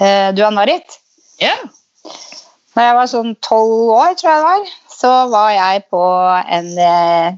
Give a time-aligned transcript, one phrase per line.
[0.00, 0.98] Eh, Du Ann-Marit,
[1.40, 1.54] Ja.
[2.76, 6.02] når jeg var sånn tolv år, tror jeg det var, så var jeg på
[6.58, 7.36] en eh,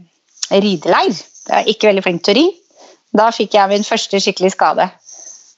[0.50, 1.14] rideleir.
[1.48, 2.46] Jeg er ikke veldig flink til å ri.
[3.16, 4.90] Da fikk jeg min første skikkelig skade.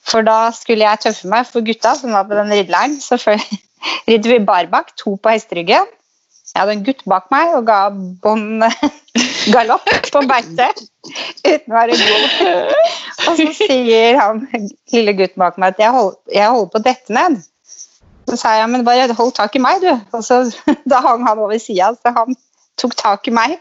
[0.07, 2.99] For da skulle jeg tøffe meg for gutta som var på den rideleiren.
[3.01, 3.17] Så
[4.09, 5.85] ridde vi barbakk, to på hesteryggen.
[6.51, 8.65] Jeg hadde en gutt bak meg og ga bånn
[9.53, 10.67] galopp på beite
[11.45, 12.73] uten å være god.
[13.29, 14.43] Og så sier han
[14.91, 17.39] lille gutten bak meg at jeg holder, jeg holder på å dette ned.
[18.29, 19.91] Så sa jeg, men bare hold tak i meg, du.
[20.15, 20.43] Og så,
[20.91, 22.37] da hang han over sida, så han
[22.79, 23.57] tok tak i meg,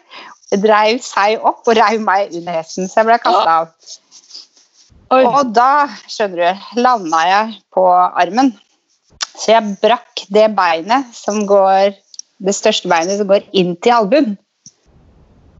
[0.50, 3.72] dreiv seg opp og reiv meg under hesten, så jeg ble kasta av.
[5.10, 5.24] Oi.
[5.26, 8.52] Og da, skjønner du, landa jeg på armen.
[9.30, 11.96] Så jeg brakk det beinet som går
[12.40, 14.36] det største beinet som går inn til albuen.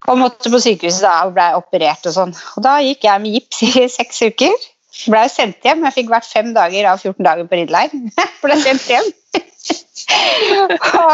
[0.09, 2.33] Og måtte på sykehuset da og ble operert og sånn.
[2.57, 4.69] Og da gikk jeg med gips i seks uker.
[5.11, 5.85] Blei sendt hjem.
[5.87, 8.15] Jeg fikk vært fem dager av 14 dager på Ridline.
[8.45, 9.13] blei sendt hjem.
[11.05, 11.13] og,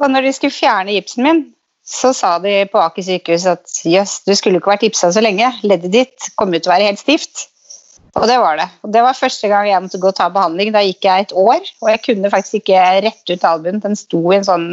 [0.00, 1.42] og når de skulle fjerne gipsen min,
[1.84, 5.50] så sa de på Aker sykehus at jøss, du skulle ikke vært gipsa så lenge.
[5.66, 7.48] Leddet ditt kom ut til å være helt stivt.
[8.14, 8.68] Og det var det.
[8.86, 10.70] Og det var første gang jeg måtte gå og ta behandling.
[10.74, 13.82] Da gikk jeg et år, og jeg kunne faktisk ikke rette ut albuen.
[13.82, 14.68] Den sto i en sånn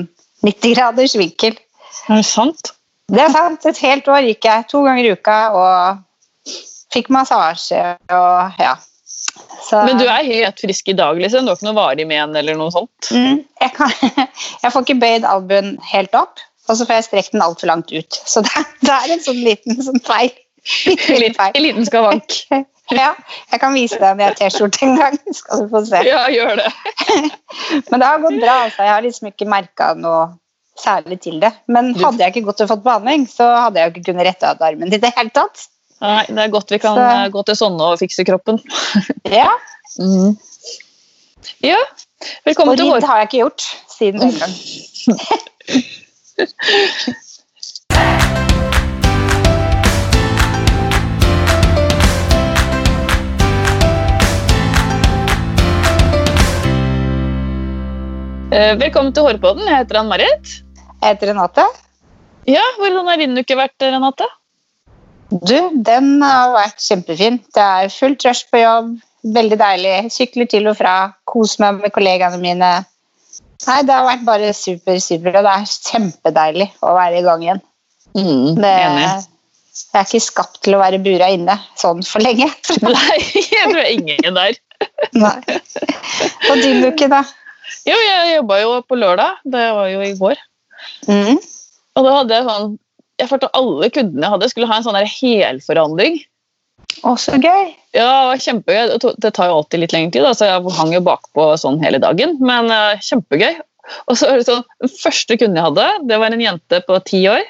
[0.45, 1.57] 90 graders vinkel.
[2.07, 2.73] Er det sant?
[3.11, 3.65] Det er sant.
[3.67, 6.53] Et helt år gikk jeg to ganger i uka og
[6.91, 8.77] fikk massasje og ja.
[9.61, 11.45] Så, Men du er helt frisk i dag, liksom?
[11.45, 13.11] Du har ikke noe varig men eller noe sånt?
[13.13, 13.93] mm, jeg, kan,
[14.63, 17.93] jeg får ikke bøyd albuen helt opp, og så får jeg strekt den altfor langt
[17.93, 18.19] ut.
[18.27, 20.33] Så det, er en sånn liten sånn feil.
[20.87, 22.41] Liten liten skavank.
[22.91, 23.13] Ja,
[23.51, 26.01] jeg kan vise deg med T-skjorte en gang, skal du få se.
[26.07, 26.69] Ja, gjør det.
[27.89, 28.55] Men det har gått bra.
[28.67, 28.83] altså.
[28.83, 30.21] Jeg har liksom ikke merka noe
[30.81, 31.51] særlig til det.
[31.71, 34.45] Men hadde jeg ikke gått og fått behandling, så hadde jeg jo ikke kunnet rette
[34.49, 35.67] av armen i det hele tatt.
[36.01, 38.57] Nei, det er godt vi kan Så- eh, gå til sånne og fikse kroppen.
[39.39, 39.49] Ja,
[39.99, 40.37] Mhm.
[41.65, 41.77] Ja,
[42.45, 43.07] velkommen Og til ridd Hår...
[43.09, 44.53] har jeg ikke gjort siden den gang.
[58.51, 59.63] Velkommen til Hårpodden.
[59.63, 60.49] Jeg heter Ann-Marit.
[60.99, 61.63] Jeg heter Renate.
[62.51, 64.27] Ja, hvordan har din uke vært, Renate?
[65.31, 65.55] Du,
[65.87, 67.39] den har vært kjempefin.
[67.55, 68.91] Det er fullt rush på jobb.
[69.37, 69.95] Veldig deilig.
[70.11, 70.95] Sykler til og fra.
[71.31, 72.73] Koser meg med kollegaene mine.
[73.69, 75.39] Nei, det har vært bare super, super.
[75.39, 77.65] Og det er kjempedeilig å være i gang igjen.
[78.19, 82.51] Mm, Det, jeg er ikke skapt til å være bura inne sånn for lenge.
[82.83, 84.59] Nei, jeg tror ingen der.
[85.15, 85.37] Nei.
[86.51, 87.23] Og din uke, da?
[87.87, 89.41] Jo, jeg jobba jo på lørdag.
[89.47, 90.41] Det var jo i går.
[91.07, 91.39] Mm.
[91.97, 92.71] Og da hadde jeg sånn
[93.21, 96.15] Jeg følte alle kundene jeg hadde, skulle ha en sånn helforandring.
[97.05, 97.73] Å, så gøy.
[97.93, 99.13] Ja, det var kjempegøy.
[99.21, 102.01] Det tar jo alltid litt lengre tid, da, så jeg hang jo bakpå sånn hele
[102.01, 102.37] dagen.
[102.41, 103.59] Men eh, kjempegøy.
[104.09, 106.99] Og så var det sånn, Den første kunden jeg hadde, det var en jente på
[107.07, 107.45] ti år.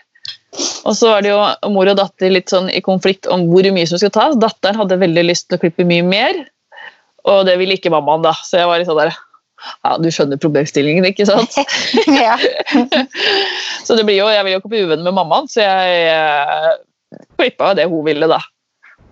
[0.84, 1.40] Og så var det jo
[1.72, 4.36] mor og datter litt sånn i konflikt om hvor mye som skulle tas.
[4.40, 6.42] Datteren hadde veldig lyst til å klippe mye mer,
[7.32, 8.26] og det ville ikke mammaen.
[8.26, 8.36] da.
[8.44, 9.16] Så jeg var litt sånn der
[9.84, 11.58] Ja, du skjønner problemstillingen, ikke sant?
[12.26, 12.38] ja.
[13.86, 16.72] Så det blir jo, jeg vil jo ikke bli uvenn med mammaen, så jeg eh,
[17.40, 18.40] klippa det hun ville, da.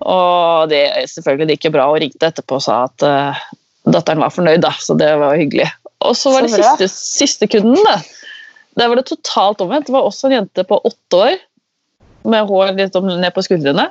[0.07, 3.41] Og det er selvfølgelig ikke bra, og ringte etterpå og sa at eh,
[3.89, 5.67] datteren var fornøyd, da, så det var hyggelig.
[6.07, 6.73] Og så var det Så bra.
[6.79, 6.89] siste,
[7.25, 7.97] siste kunden, da.
[8.79, 9.89] Der var det totalt omvendt.
[9.89, 11.39] Det var også en jente på åtte år
[12.29, 13.89] med hår litt om- ned på skuldrene.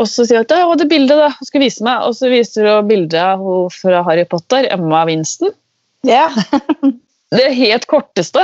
[0.00, 2.68] Og så sier hun at det bildet da, hun skulle vise meg, og så viser
[2.68, 5.52] hun bildet av hun fra Harry Potter, Emma Winston.
[6.06, 6.28] Ja.
[7.30, 8.42] Det helt korteste.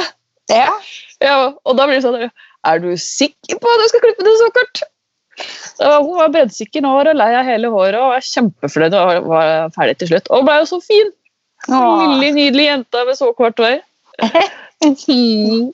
[0.52, 0.68] ja.
[1.18, 2.26] Ja, og da blir det sånn
[2.68, 4.82] Er du sikker på at du skal klippe det så kort?
[5.78, 9.26] Da var, hun var breddsikker nå hun lei av hele håret og var kjempefornøyd og
[9.32, 10.28] var, ferdig til slutt.
[10.32, 11.08] Og ble jo så fin!
[11.72, 13.80] Lille, nydelig jente med så kort hår.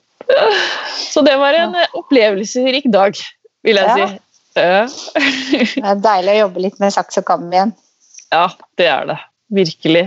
[1.13, 3.17] Så det var en opplevelsesrik dag,
[3.67, 4.07] vil jeg Ja.
[4.07, 4.19] si.
[4.55, 4.85] Ja.
[5.75, 7.73] Det er deilig å jobbe litt med saks og kam igjen.
[8.31, 8.47] ja,
[8.79, 9.17] det er det.
[9.51, 10.05] Virkelig.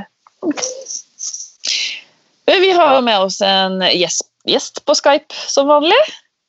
[2.46, 5.98] Vi har med oss en gjest på Skype som vanlig.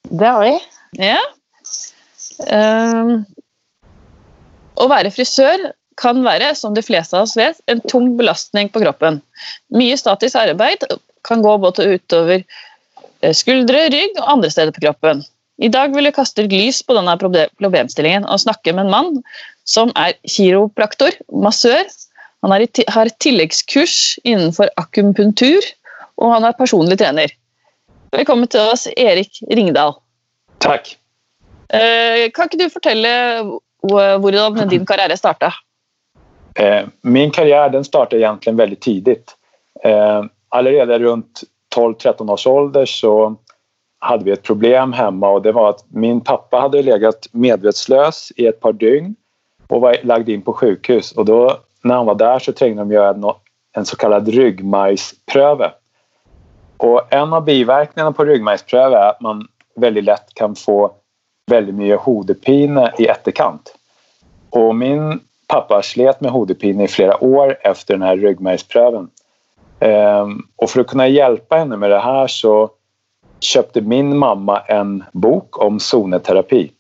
[0.10, 0.54] Det har vi.
[1.02, 1.20] Ja.
[2.54, 3.26] Ehm,
[4.78, 8.84] å være frisør kan være, som de fleste av oss vet, en tung belastning på
[8.84, 9.20] kroppen.
[9.74, 10.86] Mye statisk arbeid
[11.28, 15.26] kan gå både utover eh, skuldre, rygg og andre steder på kroppen.
[15.58, 19.16] I dag vil jeg kaste lys på denne proble- problemstillingen og snakke med en mann
[19.66, 21.90] som er kiropraktor, massør.
[22.46, 25.66] Han har et tilleggskurs innenfor akupunktur,
[26.18, 27.32] og han er personlig trener.
[28.16, 29.94] Velkommen til oss, Erik Ringdal.
[30.64, 30.96] Takk.
[31.70, 33.10] Eh, kan ikke du fortelle
[33.84, 35.52] hvor- hvordan din karriere starta?
[36.56, 39.36] Eh, min karriär den startade egentligen väldigt tidigt.
[40.50, 41.44] Allerede runt
[41.76, 43.36] 12-13 års ålder så
[44.00, 48.48] hade vi ett problem hemma och det var att min pappa hade legat medvetslös i
[48.48, 49.16] ett par dygn
[49.68, 52.92] och var lagd in på sjukhus och då när han var där så trängde de
[52.92, 53.36] göra
[53.76, 55.72] en så kallad ryggmärgspröve.
[56.78, 60.92] Och en av biverkningarna på ryggmärgspröve är att man väldigt lätt kan få
[61.52, 63.76] väldigt mycket hodepine i efterkant.
[64.50, 69.10] Och min pappa slet med hodepine i flera år efter den här ryggmärgspröven.
[69.80, 72.70] Ehm, och för att kunna hjälpa henne med det här så
[73.40, 76.72] köpte min mamma en bok om zoneterapi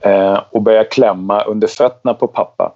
[0.00, 2.72] ehm, och började klämma under fötterna på pappa.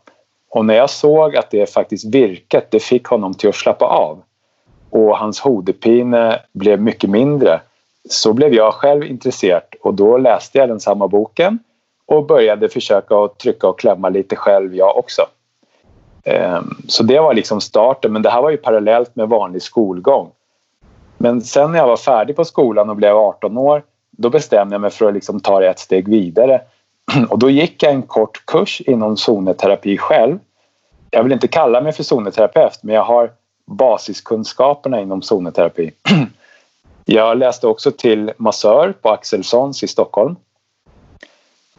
[0.51, 4.23] Och när jag såg att det faktiskt virket det fick honom till att slappa av
[4.97, 7.61] och hans hodepine blev mycket mindre
[8.09, 11.59] så blev jag själv intresserad och då läste jag den samma boken
[12.07, 15.23] och började försöka att trycka och klämma lite själv jag också.
[16.25, 20.31] Ehm, så det var liksom starten, men det här var ju parallellt med vanlig skolgång.
[21.19, 24.81] Men sen när jag var färdig på skolan och blev 18 år då bestämde jag
[24.81, 26.61] mig för att liksom ta det ett steg vidare.
[27.31, 30.39] Och då gick jag en kort kurs inom zoneterapi själv.
[31.11, 33.31] Jag vill inte kalla mig för zoneterapeut men jag har
[33.67, 35.91] basiskunskaperna inom zoneterapi.
[37.05, 40.37] Jag läste också till massör på Axelssons i Stockholm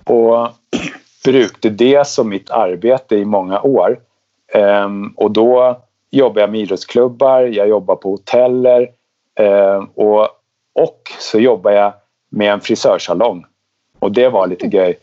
[0.04, 0.48] och
[1.24, 4.00] brukade det som mitt arbete i många år.
[4.54, 5.82] Ehm, och då
[6.12, 8.90] jobbar jag med idrottsklubbar, jag jobbar på hoteller
[9.36, 10.28] ehm, och,
[10.74, 11.94] och så jobbar jag
[12.30, 13.46] med en frisörsalong.
[14.00, 15.00] Och det var lite grej.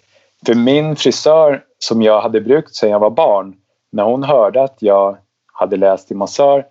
[0.46, 3.56] För min frisör som jag hade brukt sedan jag var barn,
[3.92, 5.16] när hon hörde att jag
[5.52, 6.66] hade läst till massör,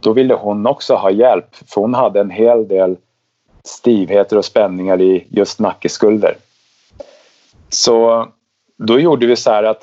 [0.00, 2.96] då ville hon också ha hjälp för hon hade en hel del
[3.64, 6.36] stivheter och spänningar i just nackeskulder.
[7.68, 8.26] Så
[8.76, 9.82] då gjorde vi så här att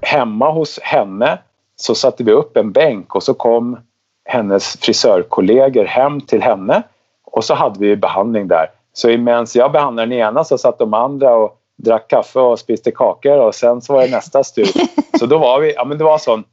[0.00, 1.38] hemma hos henne
[1.76, 3.78] så satte vi upp en bänk och så kom
[4.24, 6.82] hennes frisörkollegor hem till henne
[7.24, 8.70] och så hade vi behandling där.
[8.92, 12.90] Så medan jag behandlade den ena så satt de andra och drack kaffe och spiste
[12.90, 14.68] kakor och sen så var det nästa stur.
[15.18, 16.44] Så då var vi, ja men det var sån,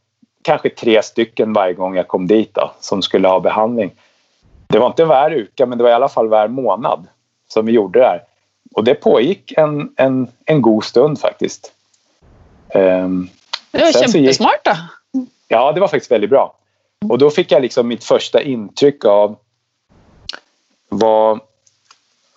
[0.45, 3.91] kanske tre stycken varje gång jag kom dit då, som skulle ha behandling.
[4.67, 7.07] Det var inte var uka men det var i alla fall var månad
[7.47, 8.23] som vi gjorde det här.
[8.75, 11.71] Och det pågick en, en, en god stund faktiskt.
[12.73, 13.29] Um,
[13.71, 14.71] det var kämpesmart då.
[15.47, 16.55] Ja, det var faktiskt väldigt bra.
[17.09, 19.35] Och då fick jag liksom mitt första intryck av
[20.89, 21.39] vad,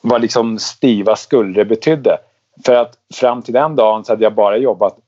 [0.01, 2.19] vad liksom stiva skulder betydde.
[2.65, 4.99] För att fram till den dagen så hade jag bara jobbat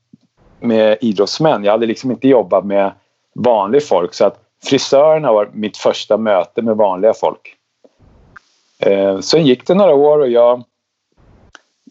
[0.61, 1.63] med idrottsmän.
[1.63, 2.91] Jag hade liksom inte jobbat med
[3.35, 4.13] vanligt folk.
[4.13, 7.55] Så att frisörerna var mitt första möte med vanliga folk.
[8.79, 10.63] Eh, sen gick det några år och jag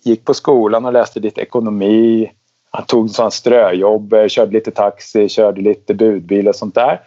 [0.05, 2.33] gick på skolan och läste lite ekonomi,
[2.73, 7.01] Jag tog sån ströjobb, eh, körde lite taxi, körde lite budbil och sånt där.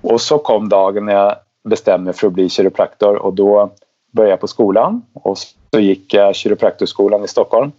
[0.00, 1.36] Och så kom dagen när jag
[1.68, 3.70] bestämde mig för att bli kiropraktor och då
[4.10, 7.72] började jag på skolan och så gick jag kiropraktorskolan i Stockholm.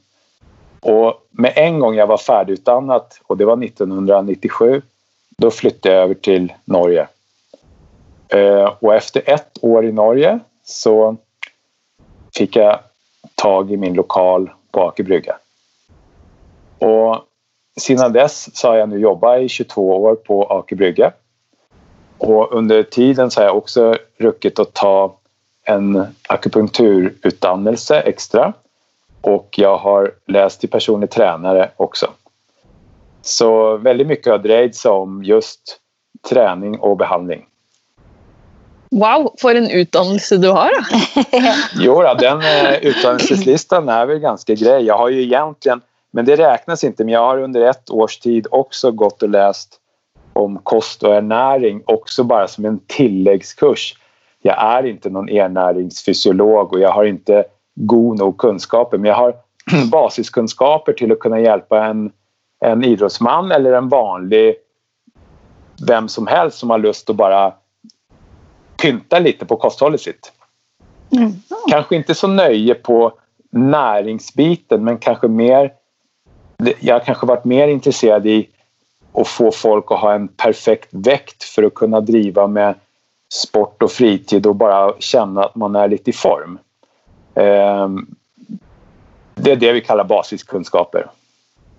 [0.85, 4.81] Och med en gång jag var färdigutdannad, och det var 1997
[5.37, 7.07] då flyttade jag över till Norge.
[8.27, 11.15] Eh, och efter ett år i Norge så
[12.37, 12.79] fick jag
[13.35, 15.37] tag i min lokal på Aker Brygga.
[16.79, 17.17] Och
[17.79, 21.11] sedan dess så har jag nu jobbat i 22 år på Aker Brygge.
[22.17, 25.17] Och under tiden så har jag också ruckit att ta
[25.63, 28.53] en akupunkturutdannelse extra
[29.25, 32.10] och jag har läst till personlig tränare också.
[33.22, 35.77] Så väldigt mycket har drejt sig om just
[36.29, 37.46] träning och behandling.
[38.91, 40.72] Wow, för en utdannelse du har!
[41.75, 44.84] jo, den eh, utdannelseslistan är väl ganska grej.
[44.84, 45.82] Jag har ju egentligen
[46.15, 47.03] men det räknas inte.
[47.03, 49.79] Men jag har under ett års tid också gått och läst
[50.34, 53.96] om kost och ernäring också bara som en tilläggskurs.
[54.41, 57.44] Jag är inte någon ernäringsfysiolog och jag har inte
[57.75, 59.36] god nog kunskaper men jag har
[59.91, 62.12] basiskunskaper till att kunna hjälpa en,
[62.65, 64.55] en idrottsman eller en vanlig
[65.88, 67.53] vem som helst som har lust att bara
[68.82, 70.32] pynta lite på kosthållet sitt.
[71.12, 71.32] Mm.
[71.70, 73.13] Kanske inte så nöje på
[73.51, 75.72] näringsbiten men kanske mer
[76.79, 78.50] jag har kanske varit mer intresserad i
[79.13, 82.75] att få folk att ha en perfekt väkt för att kunna driva med
[83.34, 86.60] sport och fritid och bara känna att man är lite i form.
[87.36, 88.15] Ehm,
[89.36, 91.08] det är det vi kallar basiskunskaper.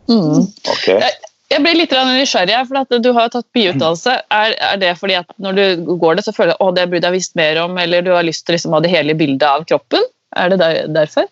[0.09, 0.47] Mm.
[0.73, 1.01] Okay.
[1.49, 4.23] Jag blir lite nysgjerrig, för att du har tagit biutdannelse.
[4.29, 7.07] Är, är det för att när du går det så føler du att det burde
[7.07, 9.65] jeg visst mer om, eller du har lust til liksom ha det hela bildet av
[9.65, 10.01] kroppen?
[10.37, 11.25] Är det där, därför?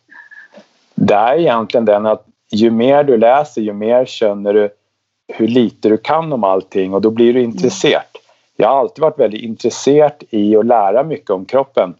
[0.94, 4.68] Det är egentligen den att ju mer du läser, ju mer känner du
[5.28, 8.02] hur lite du kan om allting och då blir du intresserad.
[8.56, 11.94] Jag har alltid varit väldigt intresserad i att lära mycket om kroppen.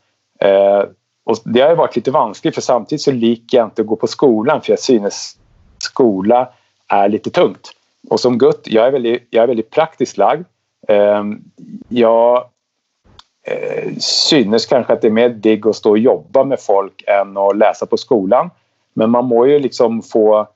[1.24, 4.06] Och det har varit lite vanskligt för samtidigt så liker jag inte att gå på
[4.06, 5.36] skolan för jag synes
[5.78, 6.48] skola
[6.88, 7.70] är lite tungt.
[8.10, 10.44] Och som gutt, jag är väldigt, jag är väldigt praktiskt lagd.
[10.88, 11.24] Eh,
[11.88, 12.44] jag
[13.46, 17.36] eh, synes kanske att det är mer digg att stå och jobba med folk än
[17.36, 18.50] att läsa på skolan.
[18.94, 20.48] Men man må ju liksom få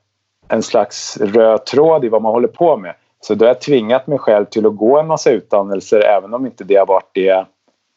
[0.47, 2.95] en slags röd tråd i vad man håller på med.
[3.21, 6.45] Så då har jag tvingat mig själv till att gå en massa utdannelser även om
[6.45, 7.45] inte det har varit det jag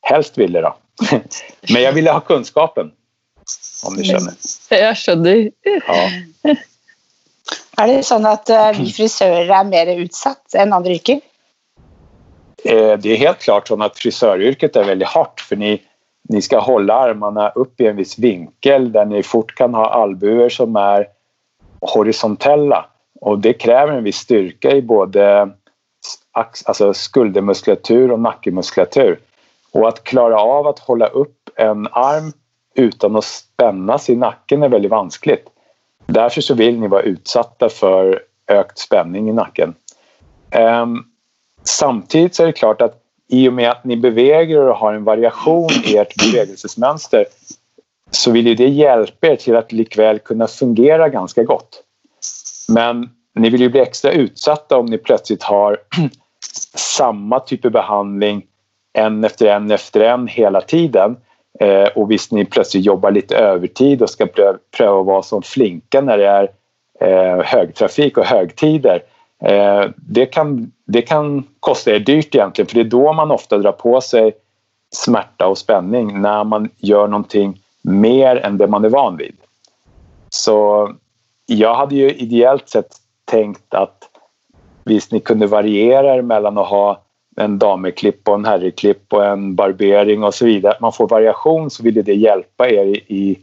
[0.00, 0.60] helst ville.
[0.60, 0.74] Då.
[1.72, 2.92] Men jag ville ha kunskapen.
[3.84, 4.34] Om ni känner.
[4.70, 5.50] Jag känner.
[5.86, 6.10] Ja.
[7.82, 11.20] Er det sånn at eh, vi frisører er mer utsatt enn andre yrker?
[12.64, 15.82] Eh, Det är helt klart så att frisöryrket är väldigt hårt för ni,
[16.28, 20.48] ni ska hålla armarna upp i en viss vinkel där ni fort kan ha albuer
[20.48, 21.08] som är
[21.80, 22.86] horisontella
[23.20, 25.50] och det kräver en viss styrka i både
[26.32, 29.18] ax- alltså skuldermuskulatur och nackemuskulatur.
[29.72, 32.32] Och att klara av att hålla upp en arm
[32.74, 35.46] utan att spännas i nacken är väldigt vanskligt.
[36.06, 39.74] Därför så vill ni vara utsatta för ökt spänning i nacken.
[40.82, 41.04] Um,
[41.64, 42.98] samtidigt så är det klart att
[43.28, 47.26] i och med att ni beväger er och har en variation i ert bevegelsesmönster
[48.10, 51.82] så vill ju det hjälpa er till att likväl kunna fungera ganska gott.
[52.68, 55.78] Men ni vill ju bli extra utsatta om ni plötsligt har
[56.74, 58.46] samma typ av behandling
[58.92, 61.16] en efter en efter en hela tiden.
[61.60, 65.42] Eh, och visst ni plötsligt jobbar lite övertid och ska pröva, pröva att vara som
[65.42, 66.48] flinka när det är
[67.00, 69.02] eh, högtrafik och högtider.
[69.44, 73.58] Eh, det, kan, det kan kosta er dyrt egentligen för det är då man ofta
[73.58, 74.32] drar på sig
[74.90, 79.36] smärta och spänning när man gör någonting mer än det man är van vid.
[80.28, 80.90] Så
[81.46, 84.08] jag hade ju ideellt sett tänkt att
[84.84, 87.02] visst ni kunde variera er mellan att ha
[87.36, 90.72] en dameklipp och en herreklipp och en barbering och så vidare.
[90.72, 93.38] Att man får variation så ville det hjälpa er i,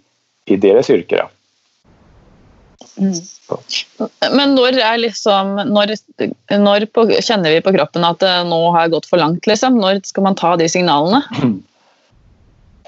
[0.46, 1.17] i, deras yrke.
[1.17, 1.29] Då.
[4.36, 5.93] Men når er liksom Når,
[6.60, 9.79] når på, kjenner vi på kroppen at det nå har gått for langt, liksom?
[9.79, 11.24] Når skal man ta de signalene?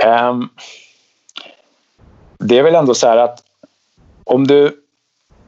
[0.01, 0.49] Ehm,
[2.39, 3.43] det är väl ändå så här att
[4.23, 4.83] om du,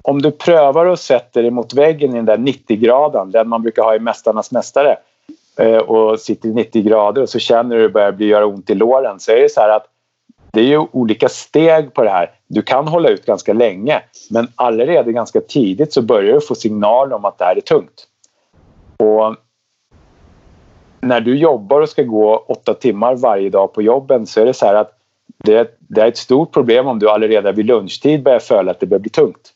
[0.01, 3.83] om du prövar och sätter dig mot väggen i den där 90-graden, den man brukar
[3.83, 4.97] ha i Mästarnas mästare eh,
[5.57, 8.69] Eh, och sitter i 90 grader och så känner du det börjar bli göra ont
[8.69, 9.85] i låren så är det så här att
[10.51, 12.31] det är ju olika steg på det här.
[12.47, 17.15] Du kan hålla ut ganska länge men allerede ganska tidigt så börjar du få signaler
[17.15, 18.07] om att det här är tungt.
[18.97, 19.35] Och
[21.01, 24.53] när du jobbar och ska gå åtta timmar varje dag på jobben så är det
[24.53, 24.91] så här att
[25.37, 28.85] det, det är ett stort problem om du allerede vid lunchtid börjar följa att det
[28.85, 29.53] börjar bli tungt.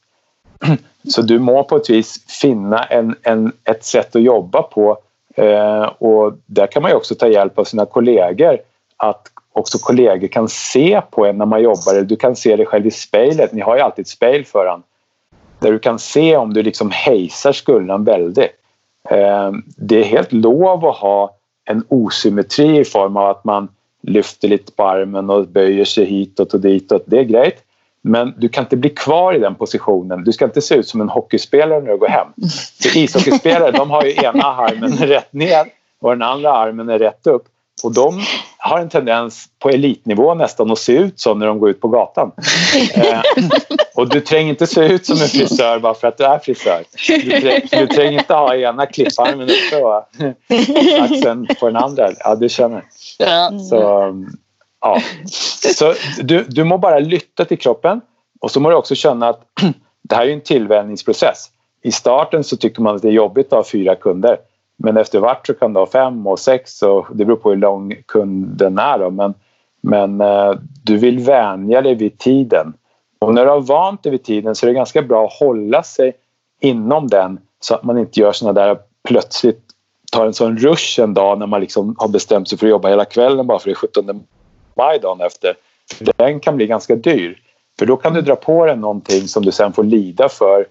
[1.09, 4.97] Så du må på ett vis finna en, en, ett sätt att jobba på eh,
[5.37, 8.57] Eh, och där kan man ju också ta hjälp av sina kollegor
[8.97, 9.21] att
[9.53, 12.01] också kollegor kan se på en när man jobbar.
[12.01, 13.53] Du kan se dig själv i spejlet.
[13.53, 14.83] Ni har ju alltid ett spejl för en.
[15.59, 18.51] Där du kan se om du liksom hejsar skulden väldigt.
[19.09, 23.67] Eh, det är helt lov att ha en osymmetri i form av att man
[24.01, 27.03] lyfter lite på armen och böjer sig hitåt och ditåt.
[27.05, 27.57] Det är grejt.
[28.07, 30.23] Men du kan inte bli kvar i den positionen.
[30.23, 32.27] Du ska inte se ut som en hockeyspelare när du går hem.
[32.81, 35.65] För ishockeyspelare de har ju ena armen rätt ner
[36.01, 37.43] och den andra armen är rätt upp.
[37.83, 38.21] Och de
[38.57, 41.87] har en tendens på elitnivå nästan att se ut så när de går ut på
[41.87, 42.31] gatan.
[42.93, 43.21] Eh,
[43.95, 46.83] och du tränger inte se ut som en frisör bara för att du är frisör.
[47.07, 49.97] Du, träng, du tränger inte ha ena klipparmen uppe och
[51.03, 52.09] axeln på den andra.
[52.19, 52.83] Ja, du känner.
[53.69, 54.13] Så,
[54.81, 55.01] ja.
[55.75, 55.93] så
[56.23, 58.01] du, du må bara lytta till kroppen
[58.39, 59.41] och så må du också känna att
[60.01, 61.49] det här är en tillvänjningsprocess.
[61.83, 64.37] I starten så tycker man att det är jobbigt att ha fyra kunder.
[64.77, 67.57] Men efter vart så kan du ha fem och sex och det beror på hur
[67.57, 68.99] lång kunden är.
[68.99, 69.09] Då.
[69.09, 69.33] Men,
[69.81, 70.53] men eh,
[70.83, 72.73] du vill vänja dig vid tiden.
[73.19, 75.83] Och när du har vant dig vid tiden så är det ganska bra att hålla
[75.83, 76.13] sig
[76.61, 79.63] inom den så att man inte gör såna där plötsligt
[80.11, 82.89] tar en sån rush en dag när man liksom har bestämt sig för att jobba
[82.89, 84.23] hela kvällen bara för det är 17
[84.77, 85.55] maj dagen efter.
[85.97, 87.41] För den kan bli ganska dyr.
[87.79, 90.67] För då kan du dra på dig någonting som du sen får lida för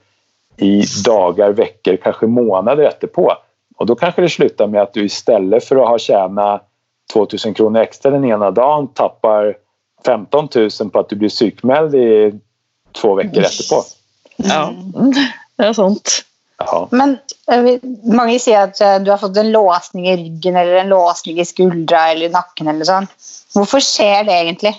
[0.57, 3.33] i dagar, veckor, kanske månader efterpå.
[3.77, 6.69] Och då kanske det slutar med att du istället för att ha tjänat
[7.13, 9.57] 2000 kronor extra den ena dagen tappar
[10.07, 12.35] 15 000 på att du blir psykmälld i
[12.93, 13.83] två veckor efterpå.
[14.37, 14.75] Ja,
[15.57, 16.25] det er sant.
[16.59, 16.89] Ja.
[16.91, 17.19] Men
[17.53, 17.81] eh, vi-
[18.17, 21.45] mange sier at eh, du har fått en låsning i ryggen eller en låsning i
[21.45, 22.69] skuldra eller i nakken.
[22.69, 23.09] eller sånn.
[23.55, 24.75] Hvorfor skjer det egentlig?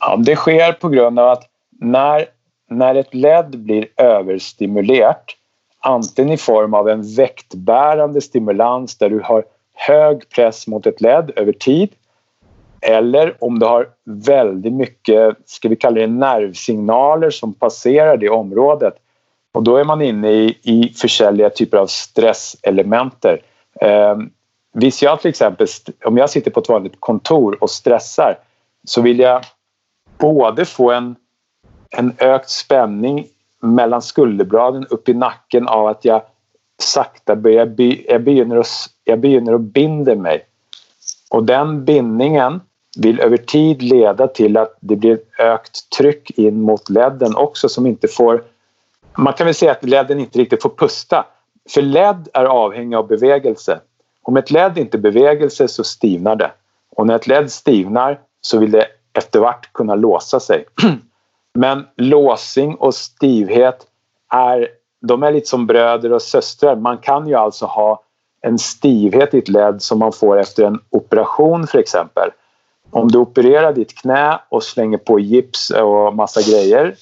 [0.00, 1.44] Ja, det sker på grund av att
[1.80, 2.26] när,
[2.70, 5.24] när ett led blir överstimulerat
[5.80, 11.30] antingen i form av en väktbärande stimulans där du har hög press mot ett led
[11.36, 11.94] över tid
[12.80, 18.94] eller om du har väldigt mycket, ska vi kalla det nervsignaler som passerar det området.
[19.56, 23.42] Och då är man inne i, i försäljliga typer av stresselementer.
[23.80, 24.16] Eh,
[24.72, 25.66] visst jag till exempel,
[26.04, 28.38] om jag sitter på ett vanligt kontor och stressar
[28.84, 29.44] så vill jag
[30.18, 31.16] både få en,
[31.90, 33.26] en ökt spänning
[33.60, 36.22] mellan skulderbladen upp i nacken av att jag
[36.82, 37.74] sakta börjar,
[38.08, 38.68] jag begynner att,
[39.04, 40.46] jag begynner att binda mig.
[41.30, 42.60] Och den bindningen
[42.98, 47.68] vill över tid leda till att det blir ett ökt tryck in mot ledden också
[47.68, 48.55] som inte får...
[49.16, 51.26] Man kan väl säga att ledden inte riktigt får pusta.
[51.70, 53.80] För led är avhängig av bevegelse.
[54.22, 56.50] Om ett led inte bevegelse så stivnar det.
[56.96, 60.64] Och när ett led stivnar så vill det eftervart kunna låsa sig.
[61.54, 63.86] Men låsning och stivhet
[64.34, 64.68] är,
[65.06, 66.76] de är lite som bröder och systrar.
[66.76, 68.02] Man kan ju alltså ha
[68.40, 72.30] en stivhet i ett led som man får efter en operation för exempel.
[72.90, 76.94] Om du opererar ditt knä och slänger på gips och massa grejer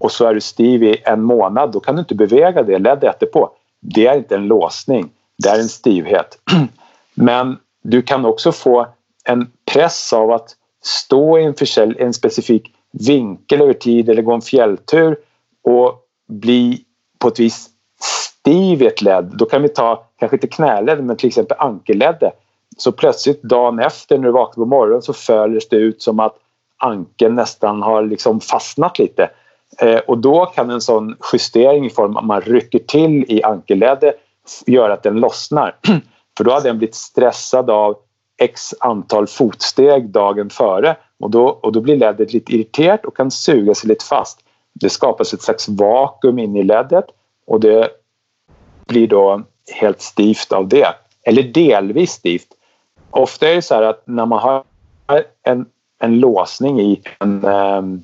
[0.00, 3.32] och så är du stiv i en månad, då kan du inte beväga det leddet
[3.32, 3.50] på.
[3.80, 5.10] Det är inte en låsning,
[5.42, 6.38] det är en stivhet.
[7.14, 8.86] Men du kan också få
[9.24, 11.54] en press av att stå i en,
[11.98, 15.16] en specifik vinkel över tid eller gå en fjälltur
[15.64, 16.84] och bli
[17.18, 19.32] på ett vis stiv i ett led.
[19.34, 22.32] Då kan vi ta, kanske inte knäled, men till exempel ankelledde.
[22.76, 26.36] Så plötsligt dagen efter när du vaknar på morgonen så följer det ut som att
[26.76, 29.30] ankeln nästan har liksom fastnat lite.
[29.78, 33.42] Eh, och då kan en sån justering i form av att man rycker till i
[33.42, 34.14] ankelledet
[34.66, 35.76] göra att den lossnar.
[36.36, 37.96] För då har den blivit stressad av
[38.38, 43.30] x antal fotsteg dagen före och då, och då blir leddet lite irriterat och kan
[43.30, 44.40] suga sig lite fast.
[44.72, 47.04] Det skapas ett slags vakuum inne i leddet
[47.46, 47.88] och det
[48.86, 49.42] blir då
[49.74, 50.94] helt stivt av det.
[51.22, 52.48] Eller delvis stivt.
[53.10, 54.64] Ofta är det så här att när man har
[55.42, 55.66] en,
[56.00, 58.02] en låsning i en, ehm,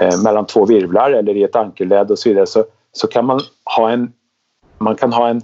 [0.00, 3.40] eh, mellan två virvlar eller i ett ankelled och så vidare så, så kan man
[3.76, 4.12] ha en
[4.78, 5.42] man kan ha en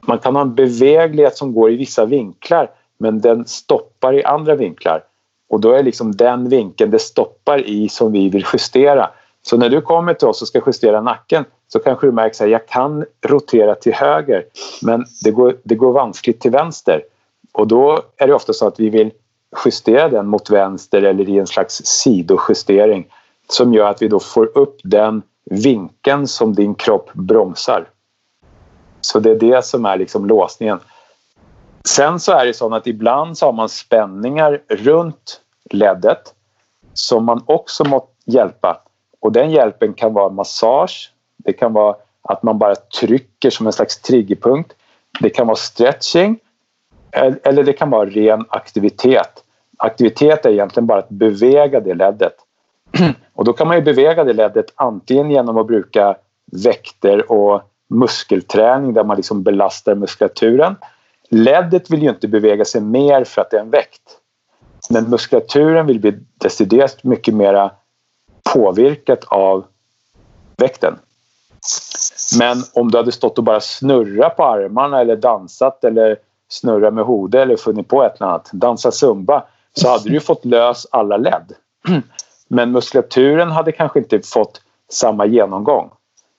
[0.00, 4.54] man kan ha en beveglighet som går i vissa vinklar men den stoppar i andra
[4.54, 5.04] vinklar.
[5.48, 9.10] Och då är liksom den vinkeln det stoppar i som vi vill justera.
[9.42, 12.50] Så när du kommer till oss och ska justera nacken så kanske du märker att
[12.50, 14.44] jag kan rotera till höger
[14.82, 17.02] men det går, det går vanskligt till vänster.
[17.52, 19.10] Och då är det ofta så att vi vill
[19.64, 23.06] justera den mot vänster eller i en slags sidojustering
[23.48, 27.88] som gör att vi då får upp den vinkeln som din kropp bromsar.
[29.00, 30.80] Så det är det som är liksom låsningen.
[31.88, 36.34] Sen så är det så att ibland så har man spänningar runt leddet
[36.94, 38.80] som man också måste hjälpa.
[39.20, 43.72] Och den hjälpen kan vara massage, det kan vara att man bara trycker som en
[43.72, 44.72] slags triggerpunkt.
[45.20, 46.38] Det kan vara stretching
[47.42, 49.44] eller det kan vara ren aktivitet.
[49.78, 52.34] Aktivitet är egentligen bara att bevega det leddet.
[53.34, 56.16] Och då kan man ju bevega det leddet antingen genom att bruka
[56.52, 60.76] väkter och muskelträning där man liksom belastar muskulaturen
[61.30, 64.18] Leddet vill ju inte bevega sig mer för att det är en väkt.
[64.90, 67.70] Men muskulaturen vill bli deciderat mycket mer
[68.52, 69.64] påverkat av
[70.56, 70.98] väkten.
[72.38, 76.16] Men om du hade stått och bara snurrat på armarna eller dansat eller
[76.48, 80.44] snurrat med hode eller funnit på ett eller annat, dansa zumba, så hade du fått
[80.44, 81.52] lös alla led.
[82.48, 85.90] Men muskulaturen hade kanske inte fått samma genomgång.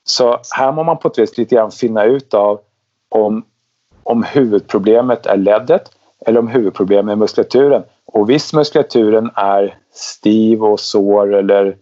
[0.04, 2.60] Så här må man på ett vis lite grann finna ut av
[3.10, 3.46] om
[4.06, 5.92] om huvudproblemet är leddet
[6.26, 7.84] eller om huvudproblemet är muskulaturen.
[8.06, 11.78] Och visst muskulaturen är stiv och sår eller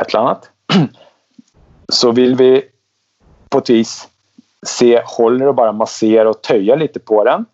[0.00, 0.50] ett eller annat
[1.88, 2.64] så vill vi
[3.48, 4.08] på ett vis
[4.66, 7.44] se, håller och bara massera och töja lite på den?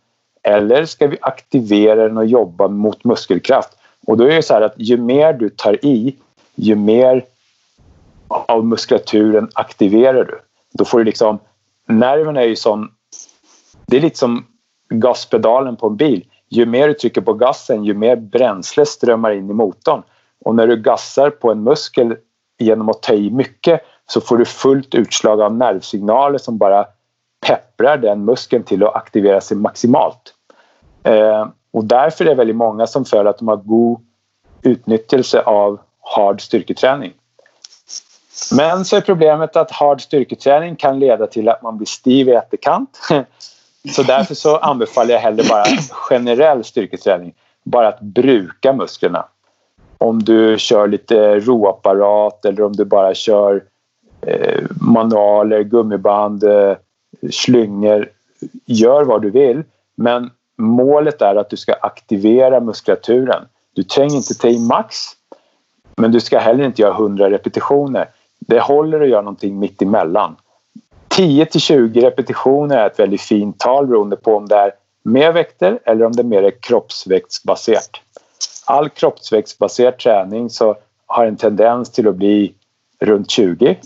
[0.43, 3.79] Eller ska vi aktivera den och jobba mot muskelkraft?
[4.07, 6.17] Och då är det så här att ju mer du tar i,
[6.55, 7.25] ju mer
[8.29, 10.39] av muskulaturen aktiverar du.
[10.73, 11.39] Då får du liksom,
[11.87, 12.91] nerven är ju sån
[13.87, 14.47] det är lite som
[14.89, 16.25] gaspedalen på en bil.
[16.49, 20.03] Ju mer du trycker på gassen, ju mer bränsle strömmar in i motorn.
[20.45, 22.17] Och när du gassar på en muskel
[22.59, 26.87] genom att ta i mycket så får du fullt utslag av nervsignaler som bara
[27.47, 30.35] pepprar den muskeln till att aktivera sig maximalt.
[31.03, 34.01] Eh, och därför är det väldigt många som följer att de har god
[34.63, 37.13] utnyttjelse av hard styrketräning.
[38.57, 42.33] Men så är problemet att hard styrketräning kan leda till att man blir stiv i
[42.33, 42.99] efterkant.
[43.95, 47.35] Så därför så anbefaller jag hellre bara generell styrketräning.
[47.65, 49.25] Bara att bruka musklerna.
[49.99, 53.65] Om du kör lite roapparat eller om du bara kör
[54.21, 56.77] eh, manualer, gummiband, eh,
[57.31, 58.09] slyngor,
[58.67, 59.63] gör vad du vill.
[59.95, 63.45] Men målet är att du ska aktivera muskulaturen.
[63.73, 64.97] Du tränger inte till max,
[65.97, 68.09] men du ska heller inte göra 100 repetitioner.
[68.39, 70.37] Det håller att göra någonting mitt emellan.
[71.09, 75.35] 10 till 20 repetitioner är ett väldigt fint tal beroende på om det är med
[75.35, 77.91] vikter eller om det är mer kroppsväktsbaserat.
[78.65, 82.55] All kroppsväktsbaserad träning så har en tendens till att bli
[83.01, 83.79] runt 20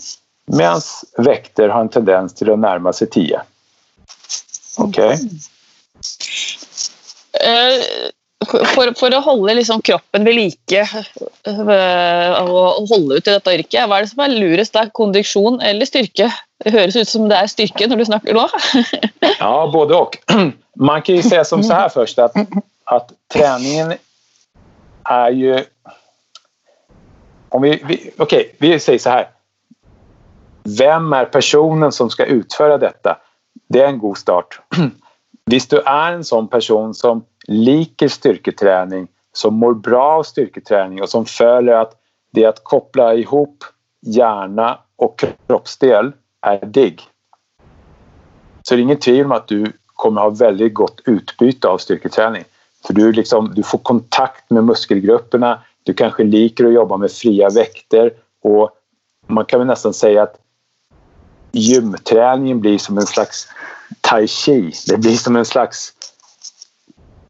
[0.45, 0.81] medan
[1.17, 3.41] väkter har en tendens till att närma sig 10.
[4.77, 5.05] Okej?
[5.05, 5.17] Okay?
[7.39, 8.09] Eh,
[8.47, 13.83] for, for, å holde liksom kroppen ved like eh, og holde ut i dette yrket,
[13.83, 14.91] hva er det som er lurest der?
[14.95, 16.29] Kondiksjon eller styrke?
[16.63, 18.49] Det høres ut som det är styrka när du snakker nå.
[19.39, 20.17] ja, både och.
[20.75, 22.33] Man kan ju säga som så här först att,
[22.83, 23.93] att träningen
[25.03, 25.63] är ju...
[27.49, 29.29] Om vi, vi, Okej, okay, vi säger så här.
[30.63, 33.17] Vem är personen som ska utföra detta?
[33.69, 34.59] Det är en god start.
[35.45, 41.09] Visst du är en sån person som liker styrketräning, som mår bra av styrketräning och
[41.09, 41.93] som följer att
[42.31, 43.63] det att koppla ihop
[44.01, 47.01] hjärna och kroppsdel är digg.
[48.63, 52.43] Så det är inget tvivel om att du kommer ha väldigt gott utbyte av styrketräning.
[52.87, 57.49] För du, liksom, du får kontakt med muskelgrupperna, du kanske liker att jobba med fria
[57.49, 58.69] väkter och
[59.27, 60.35] man kan väl nästan säga att
[61.51, 63.47] gymträningen blir som en slags
[64.01, 64.71] tai chi.
[64.87, 65.93] Det blir som en slags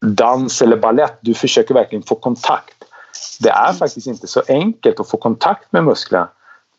[0.01, 1.17] dans eller ballett.
[1.21, 2.83] Du försöker verkligen få kontakt.
[3.39, 6.29] Det är faktiskt inte så enkelt att få kontakt med musklerna.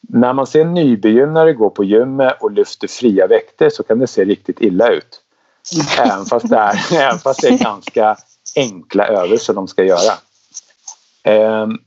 [0.00, 4.24] När man ser nybegynnare gå på gymmet och lyfter fria väkter så kan det se
[4.24, 5.22] riktigt illa ut.
[5.98, 8.16] Även fast det är, även fast det är ganska
[8.56, 10.12] enkla övningar de ska göra.
[11.22, 11.78] Ehm,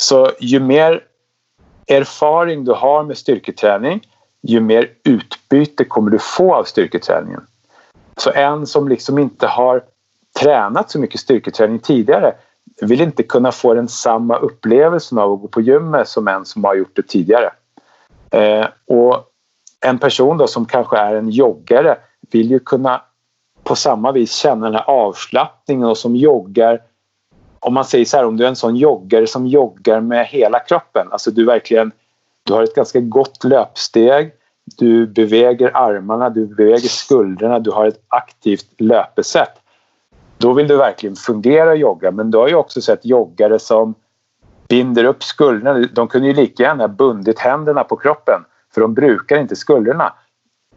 [0.00, 1.04] så ju mer
[1.86, 4.00] erfaring du har med styrketräning
[4.42, 7.46] ju mer utbyte kommer du få av styrketräningen.
[8.16, 9.84] Så en som liksom inte har
[10.40, 12.34] tränat så mycket styrketräning tidigare
[12.80, 16.64] vill inte kunna få den samma upplevelsen av att gå på gymmet som en som
[16.64, 17.50] har gjort det tidigare.
[18.30, 19.24] Eh, och
[19.80, 21.96] en person då som kanske är en joggare
[22.32, 23.02] vill ju kunna
[23.64, 26.80] på samma vis känna den här avslappningen och som joggar
[27.60, 30.60] om man säger så här, om du är en sån joggare som joggar med hela
[30.60, 31.92] kroppen, alltså du verkligen
[32.44, 34.32] du har ett ganska gott löpsteg,
[34.76, 39.57] du beväger armarna, du beväger skuldrorna, du har ett aktivt löpesätt.
[40.38, 43.94] Då vill du verkligen fungera och jogga, men du har ju också sett joggare som
[44.68, 45.88] binder upp skuldrorna.
[45.92, 50.12] De kunde ju lika gärna bundit händerna på kroppen för de brukar inte skuldrorna.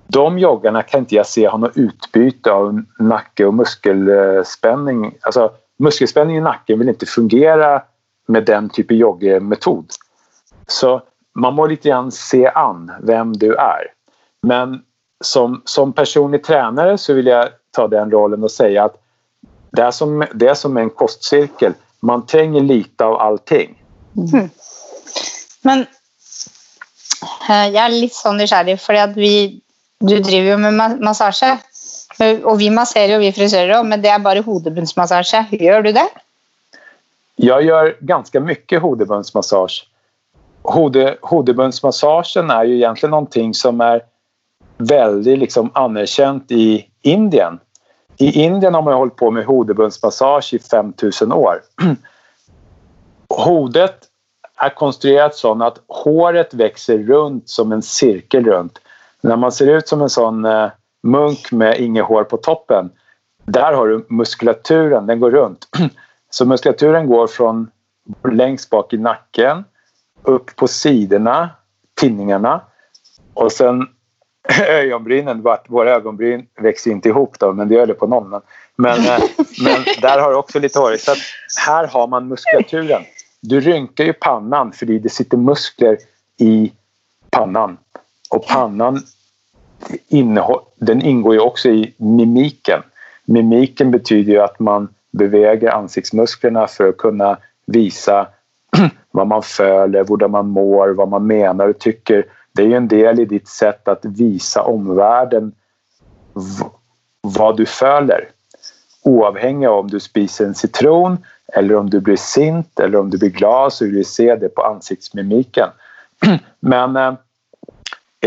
[0.07, 5.15] De joggarna kan inte jag se ha något utbyte av nacke och muskelspänning.
[5.21, 7.81] Alltså muskelspänning i nacken vill inte fungera
[8.27, 9.85] med den typen av joggmetod.
[10.67, 11.01] Så
[11.35, 13.87] man må lite grann se an vem du är.
[14.41, 14.81] Men
[15.23, 18.95] som, som personlig tränare så vill jag ta den rollen och säga att
[19.71, 21.73] det är som, det är som en kostcirkel.
[21.99, 23.83] Man tränger lite av allting.
[24.33, 24.49] Mm.
[25.61, 25.79] Men
[27.49, 29.61] eh, jag är lite så nyfiken för att vi,
[29.99, 31.57] du driver ju med massage.
[32.43, 35.47] Och vi masserar och vi frisörer men det är bara hodebundsmassage.
[35.51, 36.09] Gör du det?
[37.35, 39.87] Jag gör ganska mycket hodebundsmassage.
[40.61, 44.01] Hode, hodebundsmassagen är ju egentligen någonting som är
[44.77, 47.59] väldigt liksom anerkänt i Indien.
[48.17, 51.61] I Indien har man hållit på med hodebundsmassage i 5000 år.
[53.29, 53.95] Hodet
[54.57, 58.79] är konstruerat så att håret växer runt som en cirkel runt.
[59.21, 60.69] När man ser ut som en sån eh,
[61.03, 62.89] munk med inget hår på toppen,
[63.45, 65.67] där har du muskulaturen, den går runt.
[66.29, 67.71] Så muskulaturen går från
[68.31, 69.63] längst bak i nacken
[70.23, 71.49] upp på sidorna,
[71.99, 72.61] tinningarna
[73.33, 73.87] och sen
[74.67, 78.29] ögonbrynen, våra ögonbryn växer inte ihop då, men det gör det på någon.
[78.29, 78.41] Men,
[78.75, 79.23] men, eh,
[79.63, 80.97] men där har du också lite hår.
[80.97, 81.15] Så
[81.65, 83.01] här har man muskulaturen.
[83.41, 85.97] Du rynkar ju pannan för det sitter muskler
[86.37, 86.71] i
[87.29, 87.77] pannan.
[88.29, 89.01] Och pannan
[90.75, 92.83] den ingår ju också i mimiken.
[93.25, 98.27] Mimiken betyder ju att man beväger ansiktsmusklerna för att kunna visa
[99.11, 102.25] vad man följer, hur man mår, vad man menar och tycker.
[102.53, 105.51] Det är ju en del i ditt sätt att visa omvärlden
[107.21, 108.29] vad du följer.
[109.03, 111.17] Oavhängigt om du spiser en citron
[111.53, 114.49] eller om du blir sint eller om du blir glad så vill du se det
[114.49, 115.69] på ansiktsmimiken.
[116.59, 117.13] Men eh,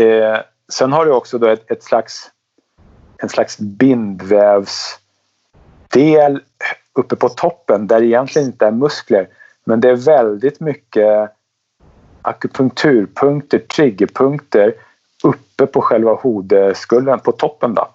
[0.05, 2.31] eh, sen har du också då ett, ett slags,
[3.17, 4.99] en slags bindvävsdel
[6.93, 9.27] uppe på toppen där det egentligen inte är muskler
[9.65, 11.31] men det är väldigt mycket
[12.27, 14.73] akupunkturpunkter, triggerpunkter
[15.23, 17.75] uppe på själva hodeskulden, på toppen.
[17.75, 17.87] Då.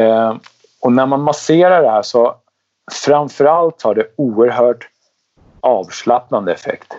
[0.00, 0.34] Eh,
[0.80, 2.34] och när man masserar det här så
[2.92, 4.88] framförallt har det oerhört
[5.60, 6.94] avslappnande effekt.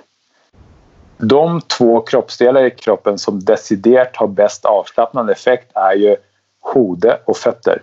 [1.18, 6.16] De två kroppsdelar i kroppen som deciderat har bäst avslappnande effekt är ju
[6.62, 7.82] hode och fötter.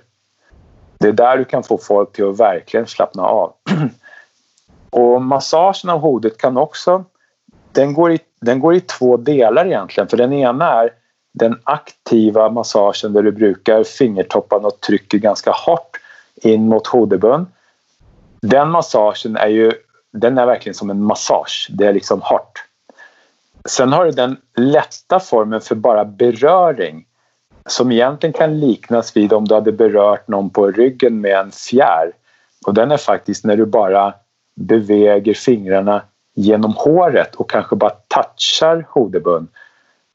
[0.98, 3.52] Det är där du kan få folk till att verkligen slappna av.
[4.90, 7.04] och massagen av hodet kan också...
[7.72, 10.08] Den går, i, den går i två delar egentligen.
[10.08, 10.90] För den ena är
[11.34, 16.00] den aktiva massagen där du brukar fingertopparna och trycker ganska hårt
[16.36, 17.46] in mot hodebön.
[18.40, 19.72] Den massagen är ju
[20.12, 21.68] den är verkligen som en massage.
[21.70, 22.64] Det är liksom hårt.
[23.64, 27.06] Sen har du den lätta formen för bara beröring
[27.66, 32.12] som egentligen kan liknas vid om du hade berört någon på ryggen med en fjär.
[32.66, 34.14] Och den är faktiskt när du bara
[34.54, 36.02] beväger fingrarna
[36.34, 39.48] genom håret och kanske bara touchar hodebun,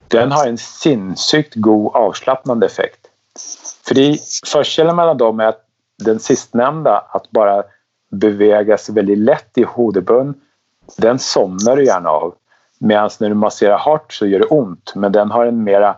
[0.07, 2.99] Den har en sinnessjukt god avslappnande effekt.
[3.85, 3.95] För
[4.47, 5.63] fördelen mellan dem är att
[6.03, 7.63] den sistnämnda, att bara
[8.11, 10.33] beväga sig väldigt lätt i hodebun,
[10.97, 12.35] den somnar du gärna av.
[12.79, 15.95] Medan när du masserar hårt så gör det ont men den har en mera,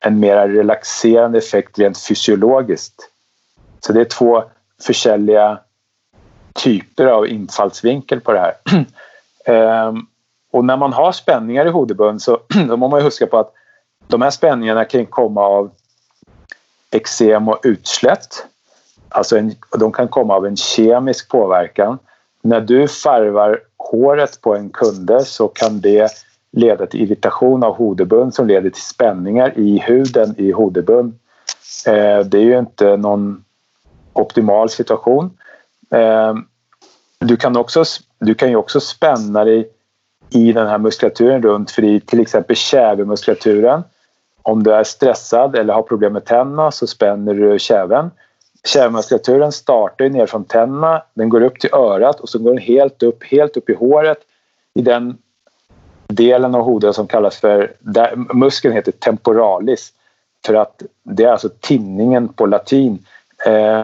[0.00, 2.94] en mera relaxerande effekt rent fysiologiskt.
[3.80, 4.44] Så det är två
[4.82, 5.58] försäljliga
[6.54, 8.54] typer av infallsvinkel på det här.
[9.44, 10.06] Ehm,
[10.52, 13.52] och när man har spänningar i hodebön så då måste man huska på att
[14.06, 15.70] de här spänningarna kan komma av
[16.90, 18.46] eksem och utslätt.
[19.08, 21.98] Alltså en, de kan komma av en kemisk påverkan.
[22.42, 26.12] När du färvar håret på en kunde så kan det
[26.52, 31.18] leda till irritation av hodebund som leder till spänningar i huden i hodebund.
[31.86, 33.44] Eh, det är ju inte någon
[34.12, 35.38] optimal situation.
[35.90, 36.34] Eh,
[37.22, 37.84] du, kan också,
[38.18, 39.70] du kan ju också spänna dig
[40.30, 43.82] i den här muskulaturen runt för i till exempel kävemuskulaturen.
[44.42, 48.10] Om du är stressad eller har problem med tänderna så spänner du käven.
[48.64, 53.02] Kävmuskulaturen startar ner från tänderna, den går upp till örat och så går den helt
[53.02, 54.18] upp, helt upp i håret
[54.74, 55.18] i den
[56.08, 59.92] delen av hoden som kallas för, där, muskeln heter temporalis
[60.46, 62.98] för att det är alltså tinningen på latin.
[63.46, 63.82] Eh,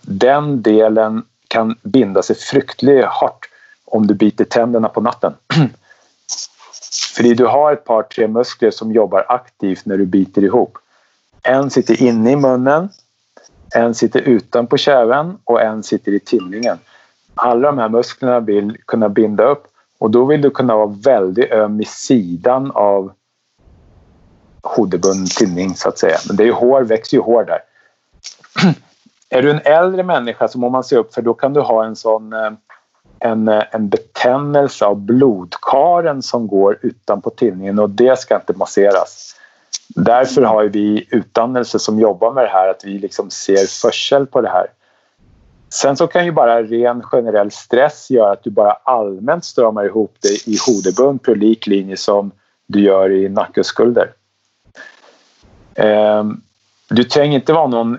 [0.00, 3.48] den delen kan binda sig fruktligt hårt
[3.84, 5.34] om du biter tänderna på natten.
[7.16, 10.78] För du har ett par, tre muskler som jobbar aktivt när du biter ihop.
[11.42, 12.88] En sitter inne i munnen
[13.74, 16.78] en sitter utanpå käven och en sitter i tinningen.
[17.34, 19.66] Alla de här musklerna vill kunna binda upp
[19.98, 23.12] och då vill du kunna vara väldigt öm i sidan av
[24.62, 26.18] hodebunden tinning så att säga.
[26.28, 27.60] Men det är ju hår, växer ju hår där.
[29.30, 31.84] är du en äldre människa så må man se upp för då kan du ha
[31.84, 32.50] en sån eh,
[33.20, 39.36] en, eh, en betännelse av blodkaren som går utanpå tinningen och det ska inte masseras.
[39.88, 44.40] Därför har vi utdannelse som jobbar med det här, att vi liksom ser försel på
[44.40, 44.66] det här.
[45.68, 50.16] Sen så kan ju bara ren generell stress göra att du bara allmänt stramar ihop
[50.20, 52.30] dig i hodebund på lik linje som
[52.66, 54.12] du gör i nacke och skulder.
[55.74, 56.40] Ehm,
[56.88, 57.98] du tränger inte vara någon,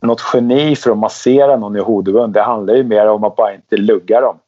[0.00, 2.32] något geni för att massera någon i hodebund.
[2.32, 4.38] Det handlar ju mer om att bara inte lugga dem.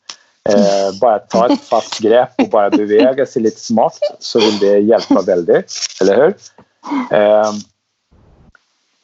[0.48, 4.78] Eh, bara ta ett fast grepp och bara bevega sig lite smart så vill det
[4.78, 6.34] hjälpa väldigt, eller hur?
[7.18, 7.52] Eh,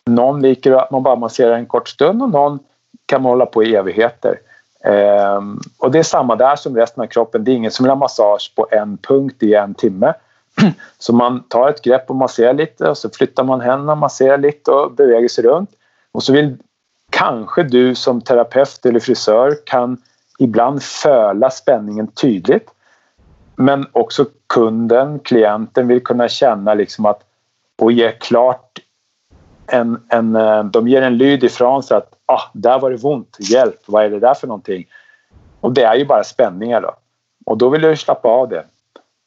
[0.06, 2.58] någon liker att man bara masserar en kort stund och någon
[3.06, 4.38] kan man hålla på i evigheter.
[4.84, 5.40] Eh,
[5.78, 7.44] och det är samma där som resten av kroppen.
[7.44, 10.14] Det är ingen som vill ha massage på en punkt i en timme.
[10.98, 14.70] Så man tar ett grepp och masserar lite och så flyttar man händerna, masserar lite
[14.70, 15.70] och beväger sig runt.
[16.12, 16.56] Och så vill
[17.10, 20.02] kanske du som terapeut eller frisör kan
[20.38, 22.70] ibland föla spänningen tydligt.
[23.56, 27.24] Men också kunden, klienten vill kunna känna liksom att
[27.78, 28.78] och ge klart
[29.66, 33.36] en, en, eh, de ger en lyd ifrån sig att ah, där var det ont,
[33.40, 34.86] hjälp, vad är det där för någonting?
[35.60, 36.94] Och det är ju bara spänningar då.
[37.46, 38.64] Och då vill du slappa av det.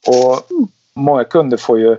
[0.08, 0.48] Och
[0.94, 1.98] många kunder får ju,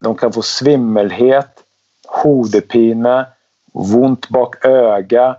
[0.00, 1.64] de kan få svimmelhet,
[2.06, 3.26] hodepine,
[3.72, 5.36] ont bak öga,